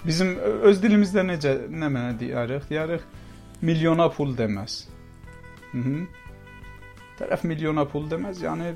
Bizim 0.05 0.35
öz 0.69 0.83
dilimizdə 0.83 1.25
necə 1.27 1.55
nə 1.73 1.89
mənə 1.95 2.13
deyərik? 2.21 2.69
Deyərik 2.69 3.07
milyona 3.65 4.11
pul 4.13 4.37
deməz. 4.37 4.83
Mhm. 5.73 6.05
Tərəf 7.19 7.49
milyona 7.49 7.87
pul 7.89 8.05
deməz, 8.11 8.45
yəni 8.45 8.75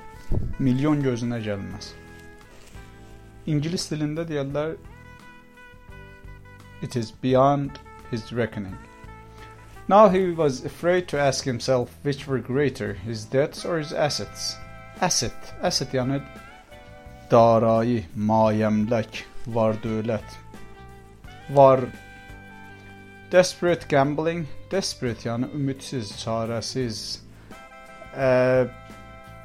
milyon 0.59 1.05
gözünə 1.05 1.39
gəlməz. 1.45 1.93
İngilis 3.53 3.91
dilində 3.93 4.25
deyirlər 4.27 4.77
it 6.83 6.97
is 6.97 7.11
beyond 7.11 7.79
his 8.11 8.33
reckoning. 8.33 8.77
Now 9.89 10.09
he 10.09 10.31
was 10.31 10.65
afraid 10.65 11.09
to 11.09 11.19
ask 11.19 11.45
himself 11.45 11.97
which 12.03 12.27
were 12.27 12.39
greater, 12.39 12.95
his 12.95 13.25
debts 13.25 13.65
or 13.65 13.79
his 13.79 13.93
assets. 13.93 14.57
Asset, 15.01 15.35
asset 15.63 15.93
yəni 15.93 16.21
darayi, 17.31 18.05
mayəmlək, 18.17 19.23
var 19.47 19.75
dövlət. 19.83 20.37
Var 21.51 21.87
desperate 23.33 23.89
gambling, 23.89 24.47
desperate 24.71 25.27
yəni 25.27 25.49
ümidsiz, 25.57 26.13
çarəsiz. 26.23 27.03
Ə, 28.13 28.69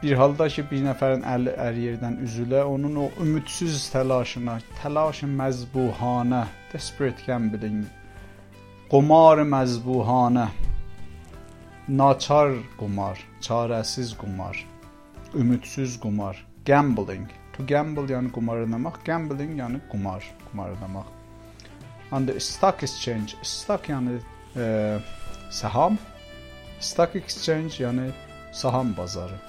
bir 0.04 0.20
halda 0.20 0.50
ki, 0.52 0.68
bir 0.70 0.84
nəfərin 0.86 1.26
əli 1.26 1.56
ər 1.64 1.82
yerdən 1.88 2.20
üzülə, 2.28 2.62
onun 2.68 3.02
o 3.08 3.10
ümidsiz 3.24 3.88
təlaşına, 3.94 4.60
təlaşı 4.82 5.30
məzbuhanə, 5.32 6.44
desperate 6.74 7.24
gambling, 7.26 7.86
qumar 8.92 9.44
məzbuhanə, 9.48 10.48
naçar 11.88 12.56
qumar, 12.80 13.20
çarəsiz 13.42 14.16
qumar, 14.20 14.60
ümidsiz 15.36 16.00
qumar, 16.00 16.40
gambling. 16.66 17.28
To 17.56 17.66
gamble 17.66 18.06
yəni 18.14 18.32
qumar 18.36 18.64
oynamaq, 18.66 19.00
gambling 19.06 19.56
yəni 19.62 19.80
qumar, 19.92 20.24
qumar 20.50 20.76
oynamaq. 20.76 21.08
And 22.12 22.30
the 22.30 22.40
stock 22.40 22.84
exchange, 22.84 23.36
stock 23.44 23.88
yəni 23.88 24.20
e, 24.56 25.00
saham, 25.52 25.98
stock 26.80 27.16
exchange 27.16 27.80
yəni 27.84 28.12
saham 28.54 28.94
bazarı. 28.98 29.40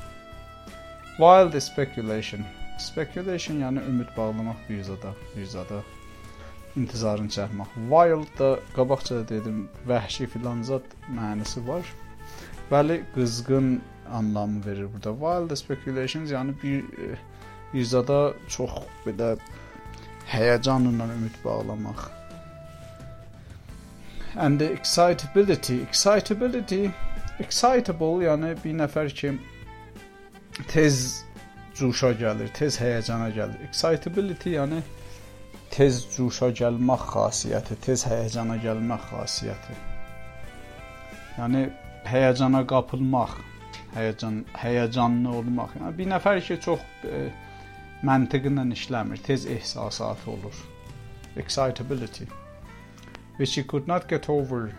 Wild 1.18 1.60
speculation. 1.60 2.46
Speculation 2.78 3.60
yəni 3.60 3.82
ümid 3.90 4.10
bağlamaq 4.16 4.56
bir 4.68 4.82
zada, 4.82 5.14
bir 5.36 5.46
zada 5.46 5.82
intizarını 6.76 7.28
çəkmək. 7.28 7.76
Wild 7.92 8.38
da 8.38 8.50
qabaqca 8.76 9.16
da 9.20 9.28
dedim, 9.28 9.68
vəhşi 9.88 10.26
filan 10.26 10.62
zad 10.62 10.84
mənası 11.14 11.66
var. 11.68 11.84
Bəli, 12.70 13.02
qızğın 13.14 13.80
anlamı 14.12 14.66
verir 14.66 14.88
burada. 14.92 15.12
Wild 15.12 15.56
speculations 15.56 16.30
yəni 16.30 16.54
bir 16.62 16.84
bir 17.72 17.84
zada 17.84 18.32
çox 18.48 18.70
belə 19.06 19.36
həyəcanla 20.28 21.08
ümid 21.14 21.36
bağlamaq. 21.44 22.08
And 24.36 24.60
the 24.60 24.66
excitability, 24.72 25.82
excitability, 25.82 26.90
excitable 27.40 28.24
yəni 28.24 28.54
bir 28.64 28.76
nəfər 28.78 29.10
ki 29.14 29.32
tez 30.68 31.24
cuşa 31.74 32.12
gəlir, 32.12 32.52
tez 32.54 32.78
həyəcana 32.80 33.32
gəlir. 33.34 33.60
Excitability 33.68 34.54
yəni 34.56 34.82
tez 35.74 36.00
cuşa 36.14 36.50
gəlmək 36.60 37.04
xassiyyəti, 37.12 37.76
tez 37.84 38.04
həyəcana 38.08 38.58
gəlmək 38.62 39.04
xassiyyəti. 39.10 39.76
Yəni 41.38 41.62
həyəcana 42.08 42.64
qapılmaq, 42.72 43.36
həyəcan 43.96 44.40
həyəcanlı 44.62 45.36
olmaq. 45.40 45.76
Yəni 45.80 45.94
bir 46.00 46.10
nəfər 46.14 46.42
ki 46.46 46.58
çox 46.66 46.82
e, 47.06 47.22
məntiqi 48.06 48.52
ilə 48.52 48.66
işləmir, 48.74 49.22
tez 49.28 49.46
ehsasatı 49.46 50.30
olur. 50.30 50.64
Excitability 51.36 52.26
which 53.38 53.54
he 53.54 53.62
could 53.62 53.86
not 53.86 54.08
get 54.08 54.28
over 54.28 54.72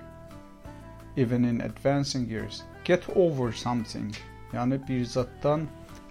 even 1.15 1.45
in 1.45 1.61
advancing 1.61 2.27
years. 2.29 2.63
Get 2.83 3.07
over 3.15 3.53
something 3.53 4.13
Yəni 4.53 4.79
bir 4.87 5.03
zaddan 5.05 5.67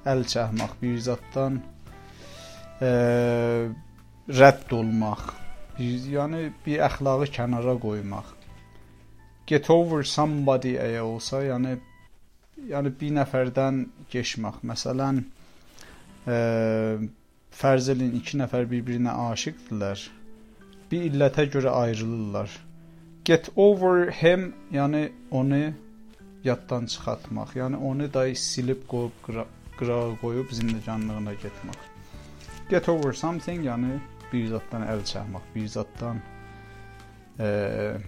əl 0.07 0.23
çəkmək, 0.31 0.75
bir 0.83 0.99
zaddan 1.03 1.59
e, 2.81 2.91
rədd 4.29 4.73
olmaq, 4.77 5.23
yəni 5.81 6.49
bir 6.65 6.83
əxlaqı 6.89 7.31
kənara 7.33 7.77
qoymaq. 7.81 8.35
Get 9.49 9.71
over 9.73 10.05
somebody 10.05 10.75
əgər 10.77 11.07
olsa, 11.07 11.41
yəni 11.47 11.79
yəni 12.69 12.93
bir 13.01 13.15
nəfərdən 13.21 13.83
keçmək. 14.13 14.61
Məsələn, 14.69 15.23
e, 16.29 16.39
fərz 17.61 17.91
edin 17.95 18.17
iki 18.19 18.39
nəfər 18.41 18.69
bir-birinə 18.71 19.15
aşiqdirlər. 19.31 20.05
Bir 20.91 21.07
illətə 21.11 21.47
görə 21.53 21.73
ayrılırlar. 21.85 22.51
Get 23.25 23.51
over 23.57 24.11
him, 24.11 24.53
yəni 24.73 25.09
onu 25.31 25.73
yaddan 26.45 26.87
çıxartmaq. 26.93 27.57
Yəni 27.61 27.81
onu 27.91 28.13
da 28.13 28.27
silib 28.35 28.85
qoyub 28.89 29.17
qırağa 29.79 30.17
qoyub 30.23 30.53
zindecanlığına 30.53 31.35
getmək. 31.43 31.81
Get 32.71 32.89
over 32.89 33.13
something, 33.13 33.65
yəni 33.65 33.99
bir 34.33 34.47
zaddan 34.53 34.85
əl 34.89 35.03
zaddan 35.77 36.23
e. 37.39 37.99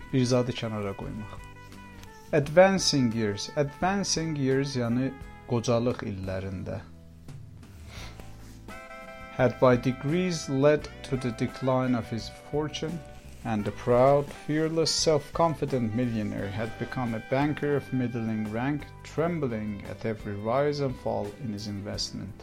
Advancing 2.33 3.13
years, 3.13 3.51
advancing 3.57 4.37
years 4.37 4.77
yəni 4.77 5.13
qocalıq 5.51 6.05
illərində. 6.07 6.81
Had 9.37 9.59
by 9.59 9.77
degrees 9.77 10.49
led 10.49 10.89
to 11.03 11.17
the 11.17 11.31
decline 11.33 11.95
of 11.95 12.09
his 12.11 12.31
fortune 12.51 12.99
and 13.45 13.65
the 13.65 13.71
proud, 13.71 14.27
fearless, 14.47 14.91
self 14.91 15.33
confident 15.33 15.95
millionaire 15.95 16.49
had 16.49 16.79
become 16.79 17.15
a 17.15 17.23
banker 17.31 17.75
of 17.77 17.93
middling 17.93 18.51
rank, 18.53 18.83
trembling 19.03 19.83
at 19.89 20.05
every 20.05 20.35
rise 20.35 20.81
and 20.81 20.95
fall 21.01 21.27
in 21.43 21.53
his 21.53 21.67
investment. 21.67 22.35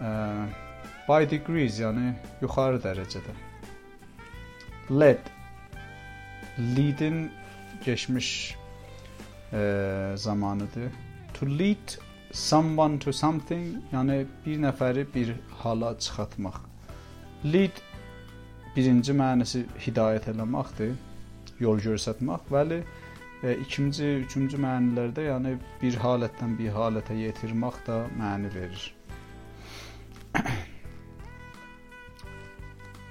Uh, 0.00 0.46
by 1.10 1.30
degrees 1.30 1.80
yani 1.80 2.14
yukarı 2.42 2.82
derecede. 2.82 3.32
Led 4.90 5.18
lead'in 6.58 7.30
geçmiş 7.84 8.56
e, 9.52 10.12
zamanıdır. 10.14 10.92
To 11.34 11.46
lead 11.46 12.00
someone 12.32 12.98
to 12.98 13.12
something 13.12 13.76
yani 13.92 14.26
bir 14.46 14.58
nəfəri 14.58 15.14
bir 15.14 15.34
hala 15.50 15.98
çıxartmaq. 15.98 16.54
Lead 17.44 17.82
birinci 18.76 19.12
mənası 19.12 19.64
hidayət 19.86 20.30
eləməkdir, 20.30 20.94
yol 21.60 21.82
göstərmək, 21.82 22.46
bəli, 22.52 22.82
e, 23.42 23.56
ikinci, 23.64 24.12
üçüncü 24.26 24.60
mənilərdə 24.62 25.26
yəni 25.26 25.56
bir 25.82 25.98
halətdən 26.04 26.54
bir 26.58 26.70
halətə 26.76 27.18
yetirmək 27.18 27.82
də 27.88 27.98
məni 28.20 28.54
verir. 28.54 28.99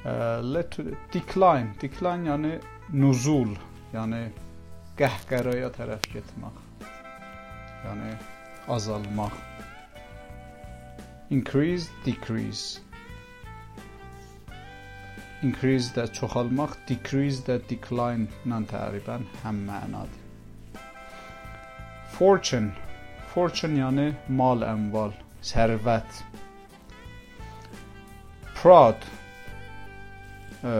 Let 0.05 0.71
to 0.71 0.95
decline, 1.12 1.73
decline 1.81 2.27
yəni 2.29 2.53
nuzul, 2.95 3.55
yəni 3.93 4.23
qəhqəraya 4.99 5.71
tərəf 5.75 6.09
getmək. 6.13 6.59
Yəni 7.85 8.12
azalmaq. 8.75 9.35
Increase, 11.29 11.89
decrease 12.05 12.79
increase 15.43 15.93
də 15.95 16.03
çoxalmaq, 16.12 16.73
decrease 16.89 17.45
də 17.47 17.59
decline 17.69 18.27
ilə 18.43 18.59
təqribən 18.67 19.23
həm 19.43 19.62
mənadır. 19.69 20.25
Fortune 22.17 22.73
Fortune 23.29 23.77
yəni 23.77 24.07
mal, 24.35 24.63
əmval, 24.65 25.13
sərvət. 25.45 26.23
Proud 28.57 29.05
ə, 30.63 30.76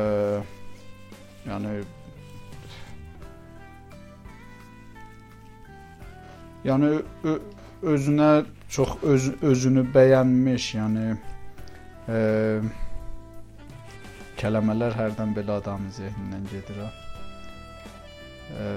yəni 1.48 1.74
yəni 6.68 6.92
özünə 7.94 8.30
çox 8.70 9.00
öz, 9.04 9.32
özünü 9.42 9.88
bəyənmiş, 9.96 10.70
yəni 10.78 11.08
ə, 12.12 12.20
kələmələr 14.40 14.96
hərdən 14.96 15.34
belə 15.36 15.58
adamın 15.60 15.92
zehnindən 15.96 16.46
gedir 16.52 16.80
ha. 16.80 16.90
E, 18.56 18.68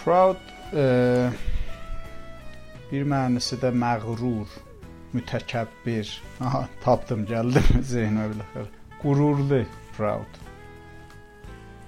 proud 0.00 0.40
e, 0.74 0.86
bir 2.90 3.06
mənası 3.12 3.60
da 3.62 3.70
məğrur, 3.84 4.48
mütəkəbbir. 5.14 6.12
Aha, 6.44 6.66
tapdım, 6.84 7.26
gəldim 7.30 7.82
zehnə 7.92 8.28
biləxər. 8.34 8.70
Qürurlu, 9.00 9.64
proud. 9.96 10.40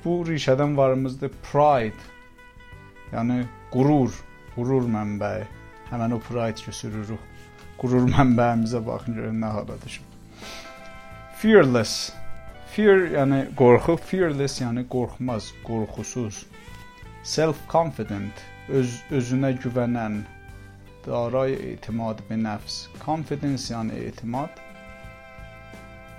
bu 0.04 0.24
rişədən 0.26 0.76
varımızdır 0.76 1.30
pride. 1.46 2.08
Yəni 3.12 3.44
qürur, 3.72 4.14
qürur 4.54 4.88
mənbəyi. 4.94 5.44
Həmin 5.90 6.16
o 6.16 6.18
pride 6.26 6.64
götürürük. 6.66 7.28
Qürur 7.78 8.08
mənbəyimizə 8.10 8.80
baxın 8.86 9.14
görün 9.18 9.40
nə 9.42 9.52
hala 9.56 9.76
düşüb. 9.84 10.02
Fearless. 11.42 12.12
Fear 12.72 13.06
yəni 13.12 13.40
qorxu, 13.58 13.96
fearless 14.08 14.60
yəni 14.62 14.86
qorxmaz, 14.88 15.50
qorxusuz. 15.66 16.44
Self-confident, 17.22 18.38
öz 18.68 18.94
özünə 19.18 19.52
güvənən, 19.62 20.22
دارای 21.03 21.55
اعتماد 21.55 22.21
به 22.29 22.35
نفس 22.35 22.87
confidence 23.07 23.71
yəni 23.71 23.93
etimad 24.09 24.49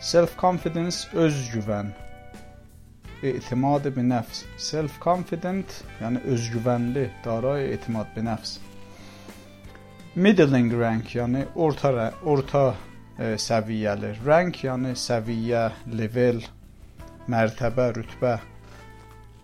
self 0.01 0.37
confidence 0.45 0.97
özgüvən 1.25 1.91
etimad 3.23 3.85
به 3.97 4.05
nəfs 4.13 4.45
self 4.71 4.99
confident 5.05 5.83
yəni 6.01 6.23
özgüvənli 6.35 7.05
daray 7.25 7.73
etimad 7.75 8.09
به 8.15 8.23
nəfs 8.31 8.59
middling 10.15 10.73
rank 10.83 11.15
yəni 11.21 11.45
orta 11.55 12.13
orta 12.35 12.65
e, 13.19 13.35
səviyyəli 13.49 14.15
rank 14.27 14.63
yəni 14.65 14.95
səviyyə 15.07 15.65
level 16.01 16.41
mərtəbə 17.35 17.91
rütbə 17.99 18.39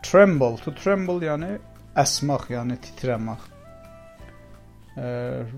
tremble 0.09 0.57
to 0.65 0.73
tremble 0.83 1.21
yəni 1.27 1.51
əsmaq 2.05 2.49
yəni 2.57 2.79
titrəmək 2.87 3.45
uh, 3.45 3.51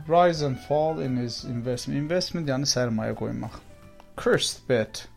rise 0.07 0.41
and 0.41 0.59
fall 0.67 0.99
in 0.99 1.17
his 1.17 1.43
investment. 1.45 1.97
Investment 1.99 2.49
yəni 2.49 2.67
sərmayə 2.69 3.15
qoymaq. 3.17 3.59
Cursed 4.15 4.67
bet. 4.67 5.07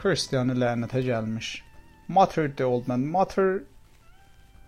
Cursed 0.00 0.34
yəni 0.36 0.56
lənətə 0.58 1.04
gəlmiş. 1.06 1.54
Mutter 2.08 2.48
the 2.48 2.64
old 2.64 2.88
man. 2.88 3.06
Mutter 3.08 3.62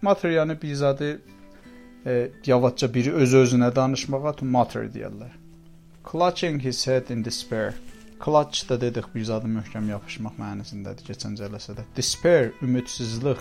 Mutter 0.02 0.30
yəni 0.30 0.62
bizadı 0.62 1.20
e, 2.06 2.30
yavaşca 2.46 2.94
biri 2.94 3.12
öz 3.12 3.34
özünə 3.34 3.74
danışmağa 3.74 4.34
mutter 4.42 4.88
deyirlər. 4.94 5.32
Clutching 6.10 6.62
his 6.62 6.86
head 6.86 7.08
in 7.10 7.24
despair. 7.24 7.74
Clutch 8.24 8.68
da 8.68 8.80
dedik 8.80 9.14
bir 9.14 9.24
zadı 9.24 9.48
möhkəm 9.48 9.88
yapışmaq 9.90 10.36
mənasındadır 10.40 11.08
keçən 11.08 11.34
cələsədə. 11.40 11.84
Despair, 11.96 12.52
ümidsizlik. 12.62 13.40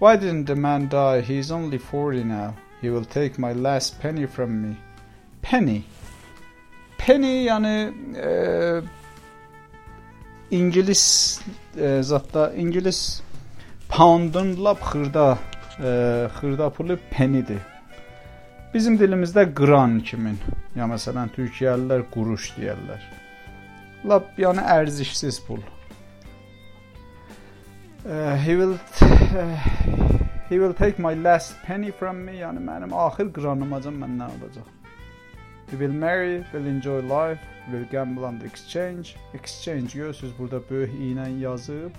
Why 0.00 0.16
didn't 0.20 0.46
the 0.46 0.54
man 0.54 0.90
die? 0.90 1.22
He's 1.22 1.50
only 1.50 1.78
40 1.78 2.24
now. 2.24 2.54
He 2.82 2.90
will 2.90 3.04
take 3.04 3.38
my 3.38 3.52
last 3.52 4.00
penny 4.02 4.26
from 4.26 4.50
me. 4.50 4.76
Penny. 5.42 5.82
Penny 6.98 7.44
yani 7.44 7.92
e, 8.16 8.28
İngiliz 10.50 11.40
e, 11.76 12.02
zətdə 12.02 12.54
İngiliz 12.56 13.22
poundun 13.88 14.64
lap 14.64 14.82
xırda 14.82 15.38
e, 15.78 15.90
xırda 16.34 16.70
pulu 16.70 16.98
pennidir. 17.10 17.62
Bizim 18.74 18.98
dilimizdə 18.98 19.46
qran 19.54 20.00
kimin. 20.00 20.38
Ya 20.74 20.90
məsələn 20.90 21.30
Türkiyəlilər 21.36 22.08
quruş 22.10 22.50
deyirlər. 22.58 23.02
Lap 24.10 24.38
yəni 24.38 24.66
ərzişsiz 24.74 25.38
pul. 25.46 25.62
Uh, 28.04 28.34
he 28.34 28.56
will 28.56 28.74
uh, 28.74 30.01
He 30.48 30.58
will 30.58 30.74
take 30.74 30.98
my 30.98 31.14
last 31.14 31.54
penny 31.62 31.90
from 31.90 32.24
me. 32.24 32.38
Yəni 32.40 32.60
mənim 32.60 32.92
axır 33.06 33.32
qranımacan 33.32 33.96
məndən 34.02 34.28
alacaq. 34.28 34.68
We 35.70 35.78
will 35.78 35.92
marry, 35.92 36.44
will 36.52 36.66
enjoy 36.66 37.00
life, 37.00 37.40
will 37.70 37.84
gamble 37.90 38.24
on 38.24 38.38
the 38.38 38.46
exchange. 38.46 39.16
Exchange 39.34 39.94
görürsüz 39.94 40.38
burada 40.38 40.60
böyük 40.70 40.94
i 40.94 41.12
ilə 41.14 41.28
yazıb. 41.40 41.94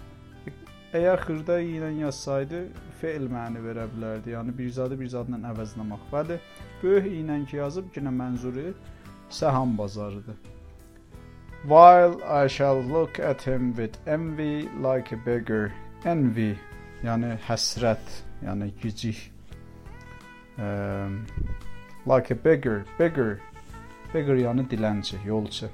Əgər 0.93 1.23
xırda 1.25 1.59
i 1.59 1.71
ilə 1.79 1.89
yazsaydı 2.03 2.59
fe'l 3.01 3.25
məni 3.33 3.63
verə 3.63 3.87
bilərdi. 3.95 4.35
Yəni 4.35 4.53
bir 4.57 4.69
zadı 4.69 4.99
bir 4.99 5.09
zadla 5.09 5.39
əvəzləmək. 5.53 6.03
Bəli, 6.11 6.37
böyük 6.83 7.07
i 7.09 7.15
ilə 7.23 7.39
ki 7.49 7.57
yazıb 7.57 7.95
yenə 7.97 8.13
mənzuri 8.13 8.73
səham 9.33 9.77
bazarıdır. 9.77 10.37
While 11.63 12.21
I 12.43 12.47
shall 12.47 12.81
look 12.81 13.19
at 13.19 13.41
him 13.41 13.73
with 13.73 13.97
envy 14.05 14.69
like 14.87 15.15
a 15.15 15.19
beggar. 15.25 15.71
Envy, 16.05 16.57
yəni 17.03 17.37
həsrət, 17.47 18.21
yəni 18.43 18.71
gicik 18.81 19.31
um, 20.57 21.25
like 22.05 22.31
a 22.31 22.35
beggar 22.35 22.83
beggar 22.99 23.39
beggar 24.13 24.35
yəni 24.37 24.67
dilənçi 24.69 25.17
yolçu. 25.25 25.69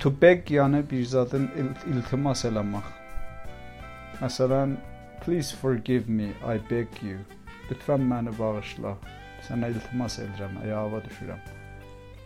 To 0.00 0.10
beg 0.22 0.48
yəni 0.50 0.82
bir 0.90 1.04
zadın 1.04 1.50
il 1.60 1.68
iltimas 1.92 2.44
eləmək. 2.48 2.86
Məsələn 4.20 4.76
please 5.24 5.56
forgive 5.56 6.08
me 6.08 6.32
i 6.42 6.58
beg 6.70 7.02
you. 7.02 7.18
Lütfən 7.70 8.06
məni 8.08 8.32
bağışla. 8.38 8.96
Sənə 9.46 9.70
iltimas 9.74 10.18
edirəm 10.22 10.56
ayağa 10.64 11.02
düşürəm. 11.06 11.44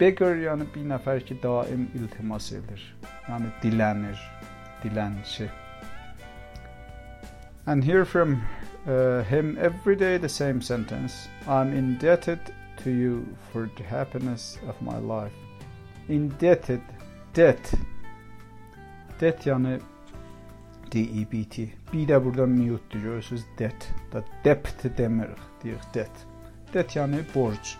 Beggar 0.00 0.38
yəni 0.38 0.66
bir 0.74 0.87
nəfər 0.94 1.20
ki 1.26 1.37
daim 1.42 1.88
iltimas 1.98 2.52
edir. 2.52 2.80
Yəni 3.28 3.50
dilənir 3.62 4.22
dilənçi. 4.83 5.50
And 7.66 7.85
hear 7.85 8.04
from 8.04 8.42
uh, 8.86 9.22
him 9.24 9.58
every 9.58 9.98
day 9.98 10.18
the 10.18 10.28
same 10.28 10.62
sentence 10.62 11.28
I'm 11.46 11.72
indebted 11.72 12.40
to 12.84 12.90
you 12.90 13.26
for 13.52 13.70
the 13.76 13.82
happiness 13.82 14.58
of 14.68 14.80
my 14.82 14.98
life. 14.98 15.32
Indebted, 16.08 16.80
debt. 17.32 17.74
Debt 19.20 19.46
yani 19.46 19.78
D-E-B-T. 20.92 21.68
Bir 21.92 22.08
de 22.08 22.24
burada 22.24 22.46
mute 22.46 22.98
görürsünüz 22.98 23.44
debt. 23.58 23.90
Da 24.12 24.24
debt 24.44 24.98
demirik 24.98 25.38
deyir 25.64 25.80
debt. 25.94 26.10
Debt 26.74 26.96
yani 26.96 27.16
borç. 27.34 27.76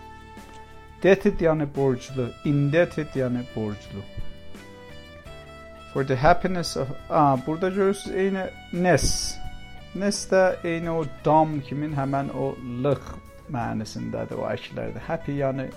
Debted 1.03 1.39
yani 1.39 1.75
borçlu. 1.75 2.29
Indebted 2.45 3.15
yani 3.15 3.43
borçlu. 3.55 3.99
For 5.93 6.07
the 6.07 6.15
happiness 6.15 6.77
of... 6.77 6.87
Aa, 7.09 7.37
burada 7.47 7.69
görürsünüz 7.69 8.15
eyni 8.15 8.43
nes. 8.73 9.37
Nesdə 9.95 10.57
eyni 10.67 10.91
o 10.91 11.05
dam 11.23 11.61
kimin 11.63 11.93
həmən 11.95 12.33
o 12.35 12.49
lıq 12.83 13.05
mənasındadır 13.55 14.41
o 14.41 14.49
əklərdə. 14.49 14.99
Happy 15.07 15.37
yəni 15.39 15.69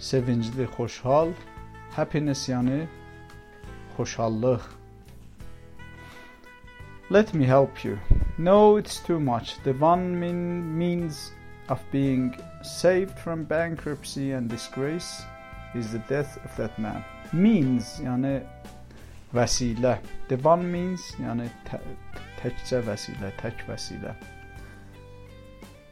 sevincli, 0.00 0.64
xoşhal. 0.76 1.34
Happiness 1.92 2.46
yəni 2.48 2.86
xoşallıq. 3.98 4.64
Let 7.10 7.34
me 7.34 7.44
help 7.44 7.84
you. 7.84 7.98
No, 8.38 8.78
it's 8.78 9.00
too 9.00 9.20
much. 9.20 9.62
The 9.64 9.74
one 9.74 10.18
mean, 10.18 10.76
means 10.78 11.32
of 11.68 11.80
being 11.92 12.34
saved 12.62 13.18
from 13.18 13.44
bankruptcy 13.44 14.32
and 14.32 14.48
disgrace 14.48 15.22
is 15.74 15.92
the 15.92 16.02
death 16.08 16.38
of 16.42 16.56
that 16.56 16.78
man. 16.78 17.04
Means 17.34 18.00
yəni 18.00 18.40
vəsilə. 19.34 19.98
The 20.28 20.36
one 20.36 20.72
means 20.72 21.12
yəni 21.20 21.50
təkcə 22.40 22.82
vəsilə, 22.86 23.32
tək 23.40 23.66
vəsilə. 23.68 24.14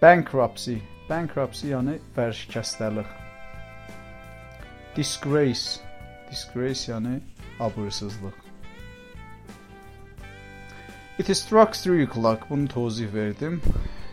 Bankruptcy, 0.00 0.78
bankruptcy 1.08 1.72
yəni 1.72 1.98
vərşikəstəlik. 2.16 3.10
Disgrace, 4.96 5.80
disgrace 6.30 6.92
yəni 6.92 7.20
abırsızlıq. 7.64 8.44
It 11.16 11.28
struck 11.36 11.74
three 11.74 12.02
o'clock. 12.02 12.50
Bunu 12.50 12.68
tozih 12.68 13.14
verdim. 13.14 13.62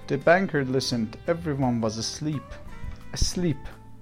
The 0.07 0.17
banker 0.25 0.63
listened. 0.63 1.17
Everyone 1.27 1.81
was 1.81 1.97
asleep. 1.97 2.43
Asleep. 3.13 3.57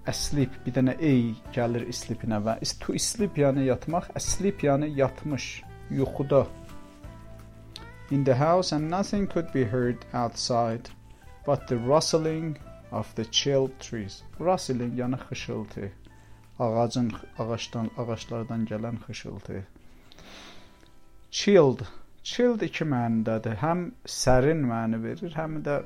Asleep. 0.05 0.51
Bir 0.65 0.73
dənə 0.75 0.97
ey 0.99 1.21
gəlir 1.55 1.85
sleepinə 1.95 2.41
və 2.43 2.57
to 2.83 2.97
sleep 2.99 3.39
yəni 3.39 3.69
yatmaq, 3.69 4.09
asleep 4.15 4.63
yəni 4.67 4.91
yatmış, 4.97 5.63
yuxuda. 5.91 6.45
In 8.11 8.23
the 8.23 8.35
house, 8.35 8.71
and 8.71 8.89
nothing 8.89 9.27
could 9.27 9.51
be 9.51 9.63
heard 9.63 10.05
outside 10.13 10.89
but 11.45 11.67
the 11.67 11.77
rustling 11.77 12.57
of 12.91 13.13
the 13.15 13.25
chilled 13.25 13.71
trees. 13.79 14.23
Rustling 14.39 14.93
yəni 14.99 15.17
xışıltı. 15.17 15.91
Ağacın 16.59 17.11
ağaçdan 17.39 17.89
ağaçlardan 17.97 18.65
gələn 18.65 18.97
xışıltı. 19.05 19.63
Chilled. 21.31 21.79
Chilled 22.23 22.61
iki 22.61 22.85
mənadadır. 22.85 23.55
Həm 23.63 23.91
sərin 24.05 24.61
məni 24.71 24.99
verir, 25.03 25.33
həm 25.41 25.61
də 25.65 25.79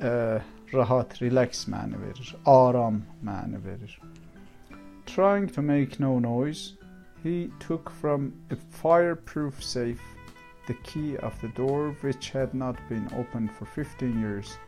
ə, 0.00 0.12
rahat, 0.72 1.20
relax 1.22 1.64
məni 1.68 2.00
verir. 2.00 2.34
Aram 2.46 3.02
məni 3.24 3.64
verir. 3.64 4.00
Trying 5.06 5.48
to 5.54 5.62
make 5.62 6.00
no 6.00 6.18
noise, 6.18 6.72
he 7.22 7.50
took 7.60 7.90
from 8.00 8.32
a 8.50 8.56
fireproof 8.82 9.62
safe 9.62 10.14
the 10.66 10.74
key 10.82 11.16
of 11.18 11.40
the 11.40 11.48
door, 11.48 11.94
which 12.02 12.30
had 12.30 12.54
not 12.54 12.76
been 12.88 13.08
opened 13.16 13.50
for 13.50 13.66
fifteen 13.66 14.20
years, 14.20 14.58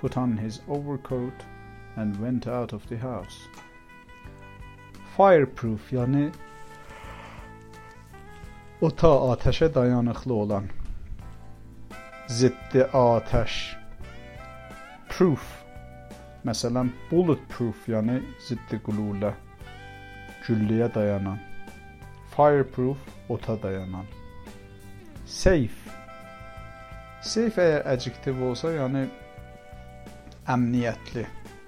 put 0.00 0.16
on 0.16 0.36
his 0.36 0.60
overcoat, 0.68 1.44
and 1.96 2.16
went 2.16 2.46
out 2.46 2.72
of 2.72 2.88
the 2.88 2.96
house. 2.96 3.36
Fireproof 5.16 5.92
yani 5.92 6.30
ota 8.80 9.30
ateşe 9.30 9.74
dayanıklı 9.74 10.34
olan. 10.34 10.64
ziddi 12.28 12.82
atəş. 12.92 13.76
Proof. 15.08 15.42
Məsələn, 16.44 16.88
bulletproof, 17.10 17.88
yəni 17.88 18.22
ziddi 18.46 18.80
qululə, 18.86 19.34
gülləyə 20.46 20.88
dayanan. 20.94 21.38
Fireproof, 22.36 22.98
ota 23.28 23.62
dayanan. 23.62 24.06
Safe. 25.24 25.90
Safe 27.22 27.62
əgər 27.62 27.84
adjektiv 27.86 28.40
olsa, 28.42 28.72
yəni 28.74 29.04
əmniyyətli. 30.50 31.26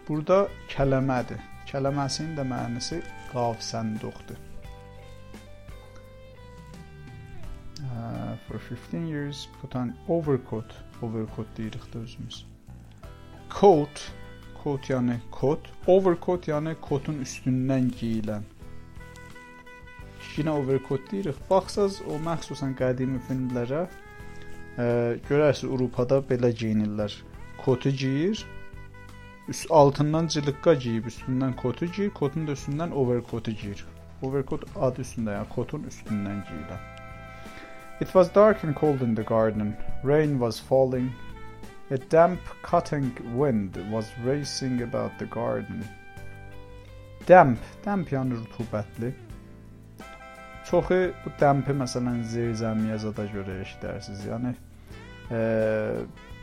Burada 0.09 0.45
kələmədir. 0.73 1.39
Kələməsinin 1.71 2.35
də 2.39 2.45
mənası 2.47 3.01
qav 3.31 3.57
sənduqdur. 3.63 4.41
Uh, 7.85 8.35
for 8.47 8.59
15 8.59 9.07
years 9.09 9.49
put 9.61 9.75
on 9.75 9.95
overcoat. 10.09 10.75
Overcoat 11.03 11.47
deyirik 11.57 11.87
də 11.93 12.03
özümüz. 12.03 12.45
Coat, 13.55 14.03
coat 14.63 14.91
yəni 14.91 15.21
kot, 15.31 15.69
overcoat 15.87 16.49
yəni 16.51 16.75
kotun 16.83 17.23
üstündən 17.23 17.91
geyilən. 18.01 18.47
Yenə 20.35 20.51
overcoat 20.59 21.05
deyirik. 21.11 21.39
Baxsaz 21.51 22.01
o 22.11 22.19
məxsusən 22.23 22.75
qədimi 22.79 23.21
filmlərə 23.29 23.85
ə, 23.87 24.87
görərsiniz 25.29 25.71
Avropada 25.71 26.19
belə 26.31 26.51
geyinirlər. 26.51 27.15
Kotu 27.63 27.93
geyir, 27.95 28.41
üst 29.49 29.71
altından 29.71 30.27
cılıqqa 30.35 30.75
geyib, 30.87 31.07
üstündən 31.13 31.55
kotu 31.61 31.87
geyir, 31.87 32.11
kotun 32.19 32.49
da 32.49 32.57
üstündən 32.59 32.97
overcoat-u 33.03 33.55
geyir. 33.61 33.85
Overcoat 34.27 34.67
adı 34.75 35.05
üstündə, 35.07 35.39
yəni 35.39 35.51
kotun 35.55 35.87
üstündən 35.91 36.43
geyilən. 36.51 36.83
It 38.01 38.11
was 38.13 38.29
dark 38.35 38.65
and 38.65 38.75
cold 38.75 39.03
in 39.03 39.15
the 39.15 39.23
garden. 39.23 39.77
Rain 40.03 40.41
was 40.41 40.59
falling. 40.59 41.13
A 41.91 41.99
damp, 42.11 42.41
cutting 42.63 43.13
wind 43.39 43.77
was 43.93 44.11
racing 44.25 44.83
about 44.83 45.19
the 45.19 45.27
garden. 45.27 45.85
Damp, 47.29 47.61
damp 47.85 48.11
yəni 48.11 48.41
rütubətli. 48.41 49.13
Çoxu 50.65 50.99
bu 51.25 51.31
dampi 51.41 51.75
məsələn 51.77 52.23
zirzəmiyə 52.33 52.97
zada 53.03 53.27
görə 53.29 53.59
eşidərsiniz. 53.67 54.23
Yəni 54.31 54.53
e, 55.29 55.41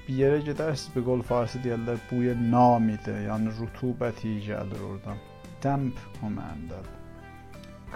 bir 0.07 0.19
yerə 0.19 0.41
gedərsiniz, 0.45 0.91
bir 0.95 1.05
qol 1.07 1.23
farsı 1.25 1.62
deyirlər, 1.63 1.97
buya 2.12 2.36
namidir, 2.38 3.17
yəni 3.25 3.53
rütubət 3.57 4.21
iyi 4.29 4.43
gəlir 4.51 4.86
oradan. 4.89 5.23
Damp 5.63 5.97
o 6.21 6.29
mənadadır. 6.29 6.99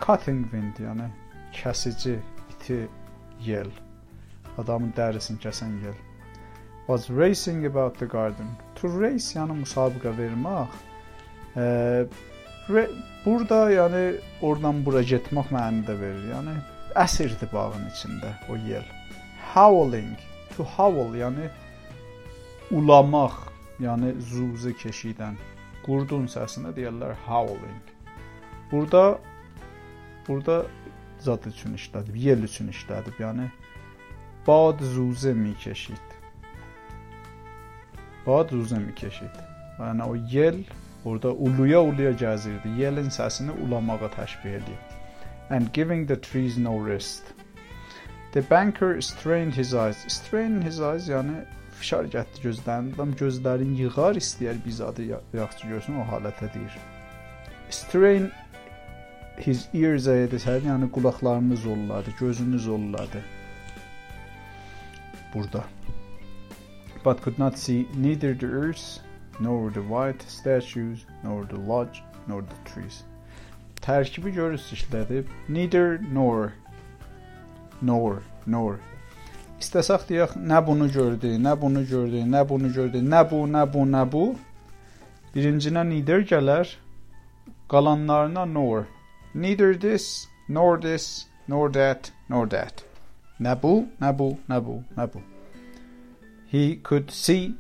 Cutting 0.02 0.50
wind, 0.52 0.82
yəni 0.82 1.12
kəsici, 1.54 2.18
iti 2.56 2.82
yel. 3.46 3.70
Adamın 4.58 4.94
dərisini 4.98 5.42
kəsən 5.46 5.78
yel. 5.86 5.98
Was 6.88 7.10
racing 7.10 7.66
about 7.66 7.98
the 7.98 8.06
garden. 8.06 8.50
To 8.82 8.90
race 8.90 9.38
yəni 9.38 9.62
müsabiqə 9.62 10.18
vermək. 10.18 10.74
E, 11.58 11.66
re, 12.70 12.88
burada 13.26 13.66
yəni 13.72 14.04
oradan 14.42 14.82
bura 14.86 15.02
getmək 15.06 15.52
mənada 15.54 15.98
verir. 16.00 16.24
Yəni 16.34 16.56
əsirdir 17.02 17.52
bağın 17.54 17.90
içində 17.92 18.36
o 18.50 18.58
yel. 18.68 18.86
Howling. 19.54 20.16
To 20.56 20.64
howl 20.64 21.16
yəni 21.18 21.50
ulamaq, 22.72 23.36
yəni 23.84 24.14
zuzə 24.32 24.72
keşidən 24.80 25.36
qurdun 25.86 26.30
səsinə 26.32 26.72
deyirlər 26.76 27.16
howling. 27.28 27.94
Burada 28.72 29.20
burada 30.28 30.64
zat 31.22 31.46
üçün 31.48 31.76
işlədib, 31.78 32.16
yel 32.18 32.48
üçün 32.48 32.72
işlədib. 32.74 33.20
Yəni 33.22 33.50
bad 34.48 34.82
zuzə 34.96 35.36
mi 35.38 35.54
keşid. 35.62 36.16
Bad 38.26 38.56
zuzə 38.56 38.80
mi 38.82 38.96
keşid. 38.98 39.44
Yəni 39.80 40.08
o 40.08 40.16
yel 40.32 40.64
orada 41.06 41.32
uluya 41.32 41.82
uluya 41.82 42.12
gəzirdi. 42.12 42.76
Yelin 42.82 43.10
səsini 43.10 43.54
ulamağa 43.66 44.12
təşbih 44.18 44.60
edir. 44.60 44.80
And 45.50 45.74
giving 45.74 46.08
the 46.08 46.22
trees 46.22 46.58
no 46.58 46.78
rest. 46.88 47.24
The 48.34 48.42
banker 48.50 49.02
strained 49.02 49.54
his 49.54 49.74
eyes. 49.74 49.98
Strain 50.08 50.62
his 50.62 50.80
eyes 50.80 51.10
yəni 51.10 51.46
fişar 51.80 52.10
gətdi 52.12 52.42
gözlərini. 52.48 52.96
Adam 52.96 53.14
gözlərini 53.20 53.86
yığar, 53.86 54.18
istəyər 54.20 54.58
biz 54.66 54.82
adı 54.82 55.06
yaxşı 55.34 55.70
görsün 55.70 56.02
o 56.02 56.08
halətə 56.10 56.50
deyir. 56.54 56.76
Strain 57.70 58.32
his 59.46 59.68
ears 59.74 60.10
ayədir, 60.12 60.44
yəni 60.68 60.92
qulaqlarını 60.92 61.58
zolladı, 61.58 62.14
gözünü 62.20 62.60
zolladı. 62.60 63.24
Burada. 65.34 65.64
But 67.06 67.24
could 67.24 67.40
not 67.40 67.58
see 67.58 67.88
neither 67.96 68.34
the 68.40 68.48
earth, 68.48 69.05
nor 69.40 69.72
the 69.72 69.82
white 69.82 70.22
statues, 70.28 71.06
nor 71.24 71.46
the 71.46 71.58
lodge, 71.58 72.04
nor 72.28 72.42
the 72.42 72.72
trees. 72.72 73.04
Tərkibi 73.82 74.32
görürsüz 74.34 74.80
işlədib. 74.80 75.30
Neither 75.50 76.00
nor 76.14 76.52
nor 77.82 78.22
nor 78.48 78.80
İstəsək 79.62 80.04
deyək, 80.10 80.34
nə 80.36 80.60
bunu 80.68 80.90
gördü, 80.92 81.30
nə 81.40 81.54
bunu 81.60 81.86
gördü, 81.88 82.24
nə 82.28 82.42
bunu 82.48 82.72
gördü, 82.76 83.00
nə 83.02 83.22
bu, 83.30 83.46
nə 83.48 83.64
bu, 83.72 83.86
nə 83.88 84.02
bu. 84.12 84.24
Birincinə 85.36 85.84
neither 85.88 86.26
gələr, 86.28 86.74
qalanlarına 87.72 88.44
nor. 88.46 88.86
Neither 89.34 89.74
this, 89.80 90.28
nor 90.50 90.78
this, 90.82 91.28
nor 91.48 91.72
that, 91.72 92.12
nor 92.30 92.50
that. 92.52 92.84
Nə 93.40 93.56
bu, 93.62 93.74
nə 94.02 94.12
bu, 94.18 94.30
nə 94.50 94.60
bu, 94.66 94.82
nə 94.98 95.08
bu. 95.14 95.24
He 96.52 96.76
could 96.84 97.12
see. 97.12 97.56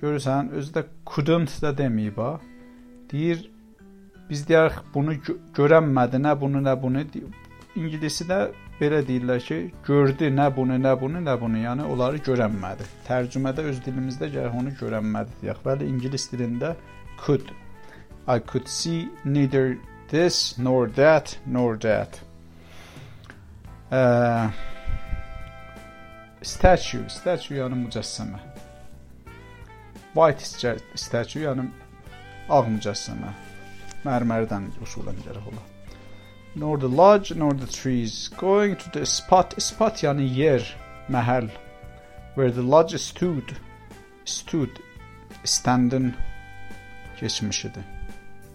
Görürsən, 0.00 0.50
özü 0.58 0.72
də 0.74 0.84
couldn't 1.06 1.62
da 1.62 1.70
deməyib 1.78 2.18
ha. 2.20 2.32
Deyir, 3.10 3.50
biz 4.30 4.44
deyək 4.48 4.80
bunu 4.94 5.16
gö 5.26 5.36
görənmədi, 5.56 6.20
nə 6.26 6.34
bunu, 6.40 6.62
nə 6.64 6.74
bunu. 6.82 7.04
İngilisi 7.76 8.26
də 8.28 8.38
belə 8.80 9.00
deyirlər 9.06 9.40
ki, 9.46 9.58
gördü 9.86 10.30
nə 10.34 10.48
bunu, 10.56 10.78
nə 10.82 10.94
bunu, 11.00 11.22
nə 11.24 11.34
bunu, 11.40 11.60
yəni 11.64 11.86
onları 11.94 12.22
görənmədi. 12.26 12.86
Tərcümədə 13.08 13.66
öz 13.70 13.80
dilimizdə 13.86 14.30
gərək 14.34 14.58
onu 14.60 14.74
görənmədi 14.80 15.40
deyək. 15.42 15.62
Bəli, 15.66 15.88
ingilis 15.92 16.28
dilində 16.32 16.74
could. 17.24 17.52
I 18.26 18.38
could 18.38 18.68
see 18.68 19.08
neither 19.24 19.76
this 20.08 20.58
nor 20.58 20.88
that 20.88 21.38
nor 21.46 21.76
that. 21.76 22.20
Uh, 23.90 24.50
statue, 26.42 27.04
statue 27.08 27.60
yəni 27.60 27.84
mücəssəmə. 27.84 28.53
White 30.14 30.46
statue 30.94 31.44
yəni 31.44 31.68
ağ 32.48 32.64
mücəssəmə. 32.70 33.36
Mərmərdən 34.04 34.72
usulən 34.84 35.22
gərək 35.26 35.52
ola 35.52 35.70
nor 36.54 36.78
the 36.78 36.88
lodge 36.88 37.34
nor 37.34 37.52
the 37.52 37.66
trees. 37.66 38.28
Going 38.28 38.76
to 38.76 38.90
the 38.90 39.06
spot, 39.06 39.60
spot 39.60 40.02
yani 40.02 40.26
yer, 40.36 40.62
məhəll, 41.10 41.50
where 42.34 42.50
the 42.50 42.62
lodge 42.62 42.98
stood, 42.98 43.56
stood, 44.24 44.80
standing 45.44 46.14
keçmişidir. 47.18 47.84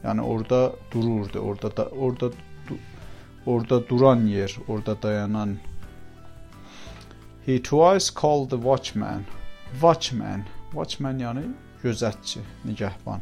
Yəni 0.04 0.24
orada 0.24 0.72
dururdu, 0.92 1.40
orada 1.40 1.78
da 1.78 1.86
orada 1.86 2.32
orada 3.46 3.90
duran 3.90 4.28
yer, 4.28 4.56
orada 4.68 4.96
dayanan. 4.96 5.60
He 7.46 7.60
twice 7.60 8.10
called 8.10 8.50
the 8.50 8.58
watchman. 8.58 9.26
Watchman, 9.82 10.46
watchman 10.74 11.20
yəni 11.20 11.46
gözətçi, 11.84 12.42
nigəhban. 12.66 13.22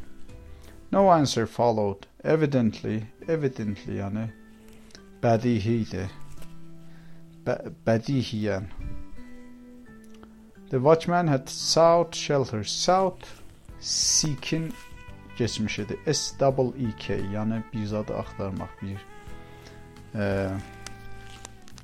No 0.92 1.10
answer 1.12 1.46
followed. 1.46 2.08
Evidently, 2.24 3.06
evidently 3.28 3.98
yəni 4.00 4.28
bədihidir. 5.24 6.10
Bə 7.46 7.58
bədihiyən. 7.86 8.68
The 10.70 10.80
watchman 10.80 11.28
had 11.28 11.48
sought 11.50 12.16
shelter. 12.16 12.64
Sought 12.64 13.28
seekin 13.80 14.74
keçmişidir. 15.38 16.00
S 16.06 16.36
double 16.40 16.74
E 16.76 16.92
K, 17.00 17.16
yəni 17.34 17.62
bir 17.74 17.86
zadı 17.86 18.18
axtarmaq, 18.18 18.74
bir 18.82 19.00
e, 20.20 20.50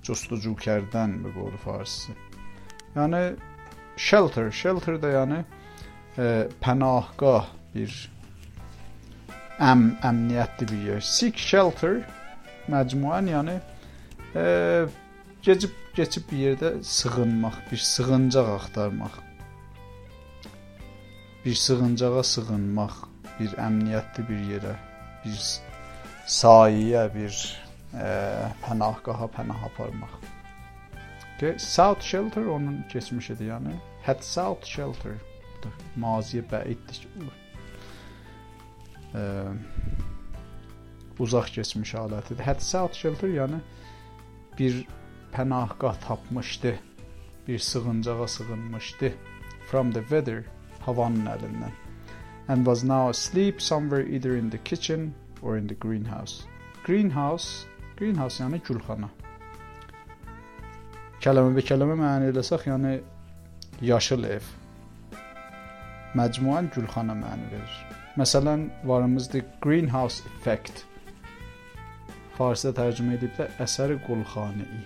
costucukərdən 0.04 1.20
bu 1.24 1.32
qolu 1.38 1.60
farsisi. 1.64 2.16
Yəni 2.96 3.22
shelter, 3.98 4.52
shelter 4.52 4.98
da 5.02 5.14
yəni 5.14 5.44
e, 6.18 6.26
pənahgah 6.64 7.48
bir 7.74 7.94
əm 9.62 9.86
əmniyyətli 10.04 10.68
bir 10.72 10.84
yer. 10.90 11.06
Seek 11.06 11.40
shelter 11.40 12.02
məcmuən, 12.72 13.30
yəni 13.34 13.60
e, 14.36 14.46
keçib 15.46 15.80
keçib 15.94 16.26
bir 16.32 16.40
yerdə 16.42 16.70
sığınmaq, 16.90 17.60
bir 17.70 17.78
sığıncaq 17.78 18.48
axtarmaq. 18.56 19.18
Bir 21.46 21.56
sığıncağa 21.66 22.24
sığınmaq, 22.34 22.96
bir 23.40 23.54
əmniyyətli 23.62 24.26
bir 24.30 24.42
yerə, 24.54 24.76
bir 25.26 25.38
sayiyə, 26.40 27.04
bir 27.14 27.34
e, 27.94 28.08
pənahgaha 28.64 29.30
pənah 29.38 29.68
aparmaq. 29.70 30.33
Ki, 31.44 31.56
South 31.60 32.02
Shelter 32.02 32.46
onun 32.46 32.84
keçmişidir, 32.90 33.50
yəni 33.52 33.76
Had 34.06 34.24
South 34.24 34.66
Shelter 34.66 35.18
maziyə 36.00 36.44
bəiddir. 36.52 37.04
Ə, 39.16 39.24
uzaq 41.20 41.52
keçmiş 41.56 41.94
halətidir. 42.00 42.44
Had 42.44 42.64
South 42.64 42.96
Shelter 42.96 43.32
yəni 43.32 43.60
bir 44.60 44.84
pənahgah 45.34 46.00
tapmışdı. 46.08 46.76
Bir 47.48 47.60
sığıncağa 47.60 48.28
sığınmışdı. 48.28 49.12
From 49.68 49.92
the 49.92 50.02
weather, 50.02 50.44
havanın 50.86 51.26
əlindən. 51.26 51.76
And 52.48 52.66
was 52.66 52.84
now 52.84 53.10
asleep 53.10 53.62
somewhere 53.62 54.16
either 54.16 54.38
in 54.38 54.50
the 54.50 54.58
kitchen 54.64 55.14
or 55.42 55.58
in 55.58 55.68
the 55.68 55.76
greenhouse. 55.76 56.44
Greenhouse, 56.86 57.68
greenhouse 57.98 58.44
yəni 58.44 58.60
gülxana. 58.64 59.10
Kələmə 61.24 61.54
bə 61.56 61.62
kələmə 61.64 61.94
məna 61.96 62.26
eləsək, 62.34 62.66
yəni 62.68 62.98
yaşıl 63.88 64.26
ev. 64.28 64.48
Məcmuən 66.20 66.68
gülxana 66.76 67.16
məna 67.16 67.48
verir. 67.54 67.78
Məsələn, 68.20 68.66
varımızda 68.84 69.40
greenhouse 69.64 70.26
effect. 70.34 70.84
Farsda 72.36 72.74
tərcümə 72.76 73.16
ediblər 73.16 73.56
əsəri 73.64 73.96
qulxanəyi. 74.04 74.82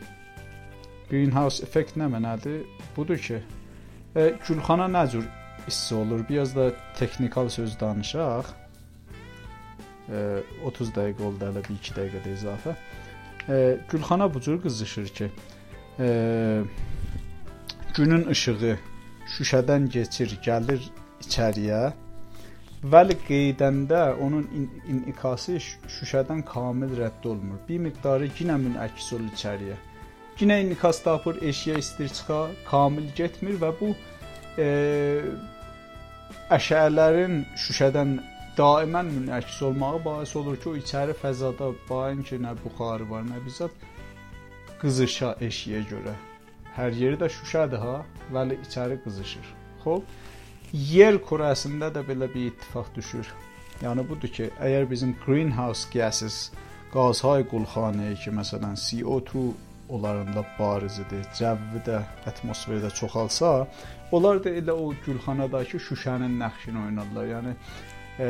Greenhouse 1.10 1.66
effect 1.66 1.98
nə 1.98 2.12
mənadır? 2.14 2.62
Budur 2.94 3.18
ki, 3.18 3.42
e, 4.14 4.30
gülxana 4.46 4.86
nə 4.94 5.08
cür 5.10 5.26
hissi 5.66 5.98
olur? 5.98 6.22
Biraz 6.30 6.54
da 6.56 6.70
texnikal 7.02 7.50
söz 7.50 7.80
danışaq. 7.82 8.54
E, 10.14 10.24
30 10.70 10.96
dəqiqə 11.02 11.32
oldu 11.32 11.50
hələ 11.50 11.66
1-2 11.66 11.98
dəqiqədə 11.98 12.38
izafə. 12.38 12.78
E, 13.50 13.78
gülxana 13.90 14.30
bu 14.30 14.46
cür 14.46 14.62
qızışır 14.62 15.16
ki, 15.18 15.34
e, 16.00 16.64
günün 17.96 18.28
işığı 18.30 18.78
şüşədən 19.36 19.90
keçir, 19.92 20.38
gəlir 20.46 20.84
içəriyə. 21.24 21.82
Vəli 22.94 23.18
qeydəndə 23.28 24.02
onun 24.22 24.46
inikası 24.88 25.58
şüşədən 25.98 26.44
kamil 26.46 26.94
rədd 27.00 27.26
olunmur. 27.26 27.60
Bir 27.70 27.82
miqdarı 27.88 28.30
yenə 28.40 28.60
münəks 28.62 29.10
olur 29.16 29.32
içəriyə. 29.34 29.78
Yenə 30.40 30.60
inikas 30.62 31.02
tapır, 31.04 31.42
eşiyə 31.42 31.80
istir 31.82 32.10
çıxa, 32.14 32.40
kamil 32.70 33.10
getmir 33.18 33.58
və 33.64 33.74
bu 33.80 33.94
e, 34.62 34.68
əşələrin 36.54 37.42
şüşədən 37.66 38.20
daimən 38.58 39.10
münəks 39.16 39.58
olmağı 39.66 40.06
bais 40.06 40.36
olur 40.36 40.62
ki, 40.62 40.70
o 40.70 40.78
içəri 40.78 41.18
fəzada 41.18 41.74
bain 41.90 42.22
ki, 42.22 42.38
nə 42.46 42.54
buxarı 42.64 43.10
var, 43.10 43.26
nə 43.26 43.42
bizat 43.46 43.87
qızışa 44.82 45.36
eşiyə 45.48 45.84
görə. 45.90 46.14
Hər 46.78 46.94
yeri 46.94 47.18
də 47.18 47.30
şüşədir 47.34 47.82
ha, 47.82 47.98
vəli 48.34 48.60
içəri 48.66 49.00
qızışır. 49.04 49.54
Xoş 49.84 50.04
yer 50.74 51.18
kürəsində 51.24 51.90
də 51.96 52.04
belə 52.08 52.28
bir 52.34 52.52
ittifaq 52.52 52.90
düşür. 52.96 53.30
Yəni 53.82 54.04
budur 54.10 54.32
ki, 54.34 54.50
əgər 54.60 54.88
bizim 54.90 55.14
greenhouse 55.26 55.88
gases, 55.94 56.52
qazhay 56.94 57.46
qulxanəyi 57.52 58.18
ki, 58.24 58.34
məsələn 58.40 58.76
CO2 58.82 59.46
onlarında 59.90 60.44
barizdir, 60.58 61.24
cəvvidə, 61.38 62.02
atmosferdə 62.28 62.90
çoxalsa, 63.00 63.68
onlar 64.12 64.42
da 64.44 64.52
elə 64.60 64.76
o 64.76 64.90
gülxanadakı 65.06 65.80
şüşənin 65.88 66.36
nəqşini 66.42 66.84
oynarlar. 66.88 67.30
Yəni 67.32 67.54
e, 68.20 68.28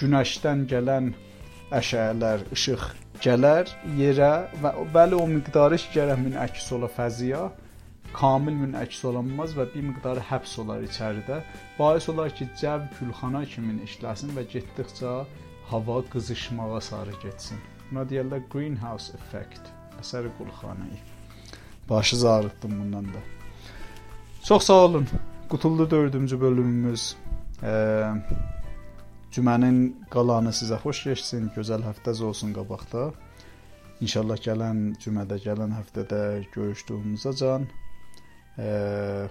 günəşdən 0.00 0.66
gələn 0.72 1.12
əşələr, 1.74 2.46
işıq 2.54 2.82
gələr 3.24 3.70
yerə 3.98 4.32
və 4.62 4.72
bəli 4.94 5.18
o 5.18 5.26
miqdarı 5.30 5.78
gərək 5.94 6.20
min 6.22 6.36
əks 6.46 6.72
ola 6.76 6.90
fəziyə 6.98 7.46
kamil 8.16 8.54
münəks 8.56 9.02
olanmaz 9.08 9.54
və 9.56 9.66
bir 9.74 9.84
miqdarı 9.90 10.22
həbs 10.30 10.54
olar 10.62 10.84
içəridə. 10.86 11.40
Bais 11.78 12.08
olar 12.08 12.32
ki, 12.36 12.48
cəv 12.60 12.86
külxana 12.98 13.42
kimi 13.50 13.76
işləsin 13.84 14.32
və 14.36 14.46
getdikcə 14.52 15.14
hava 15.70 15.98
qızışmağa 16.12 16.80
sarı 16.80 17.16
getsin. 17.22 17.60
Buna 17.90 18.06
deyirlər 18.08 18.46
greenhouse 18.52 19.12
effect. 19.18 19.68
Əsəri 20.00 20.32
qulxanayı. 20.38 21.00
Başı 21.90 22.16
zarıtdım 22.16 22.78
bundan 22.80 23.06
da. 23.14 23.22
Çox 24.44 24.64
sağ 24.64 24.80
olun. 24.88 25.08
Qutuldu 25.48 25.88
4-cü 25.96 26.40
bölümümüz. 26.40 27.16
E, 27.62 27.72
cümənin 29.34 29.80
qalanı 30.10 30.52
sizə 30.54 30.78
xoş 30.82 31.02
keçsin. 31.08 31.50
Gözəl 31.56 31.84
həftəz 31.86 32.22
olsun 32.28 32.54
qabaqda. 32.56 33.08
İnşallah 34.04 34.38
gələn 34.44 34.86
cümədə, 35.00 35.40
gələn 35.46 35.72
həftədə 35.76 36.22
görüşdüyümüzə 36.54 37.32
can 37.40 37.68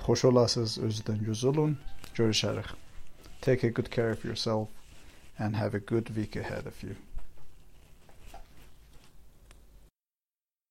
xoş 0.06 0.26
olasınız, 0.26 0.78
özünüzdən 0.78 1.26
göz 1.26 1.44
olun. 1.44 1.78
Görüşərik. 2.16 2.74
Take 3.42 3.68
a 3.68 3.70
good 3.70 3.90
care 3.96 4.12
of 4.12 4.26
yourself 4.26 4.70
and 5.40 5.56
have 5.56 5.78
a 5.78 5.80
good 5.80 6.08
week 6.08 6.36
ahead 6.36 6.66
of 6.66 6.84
you. 6.84 6.96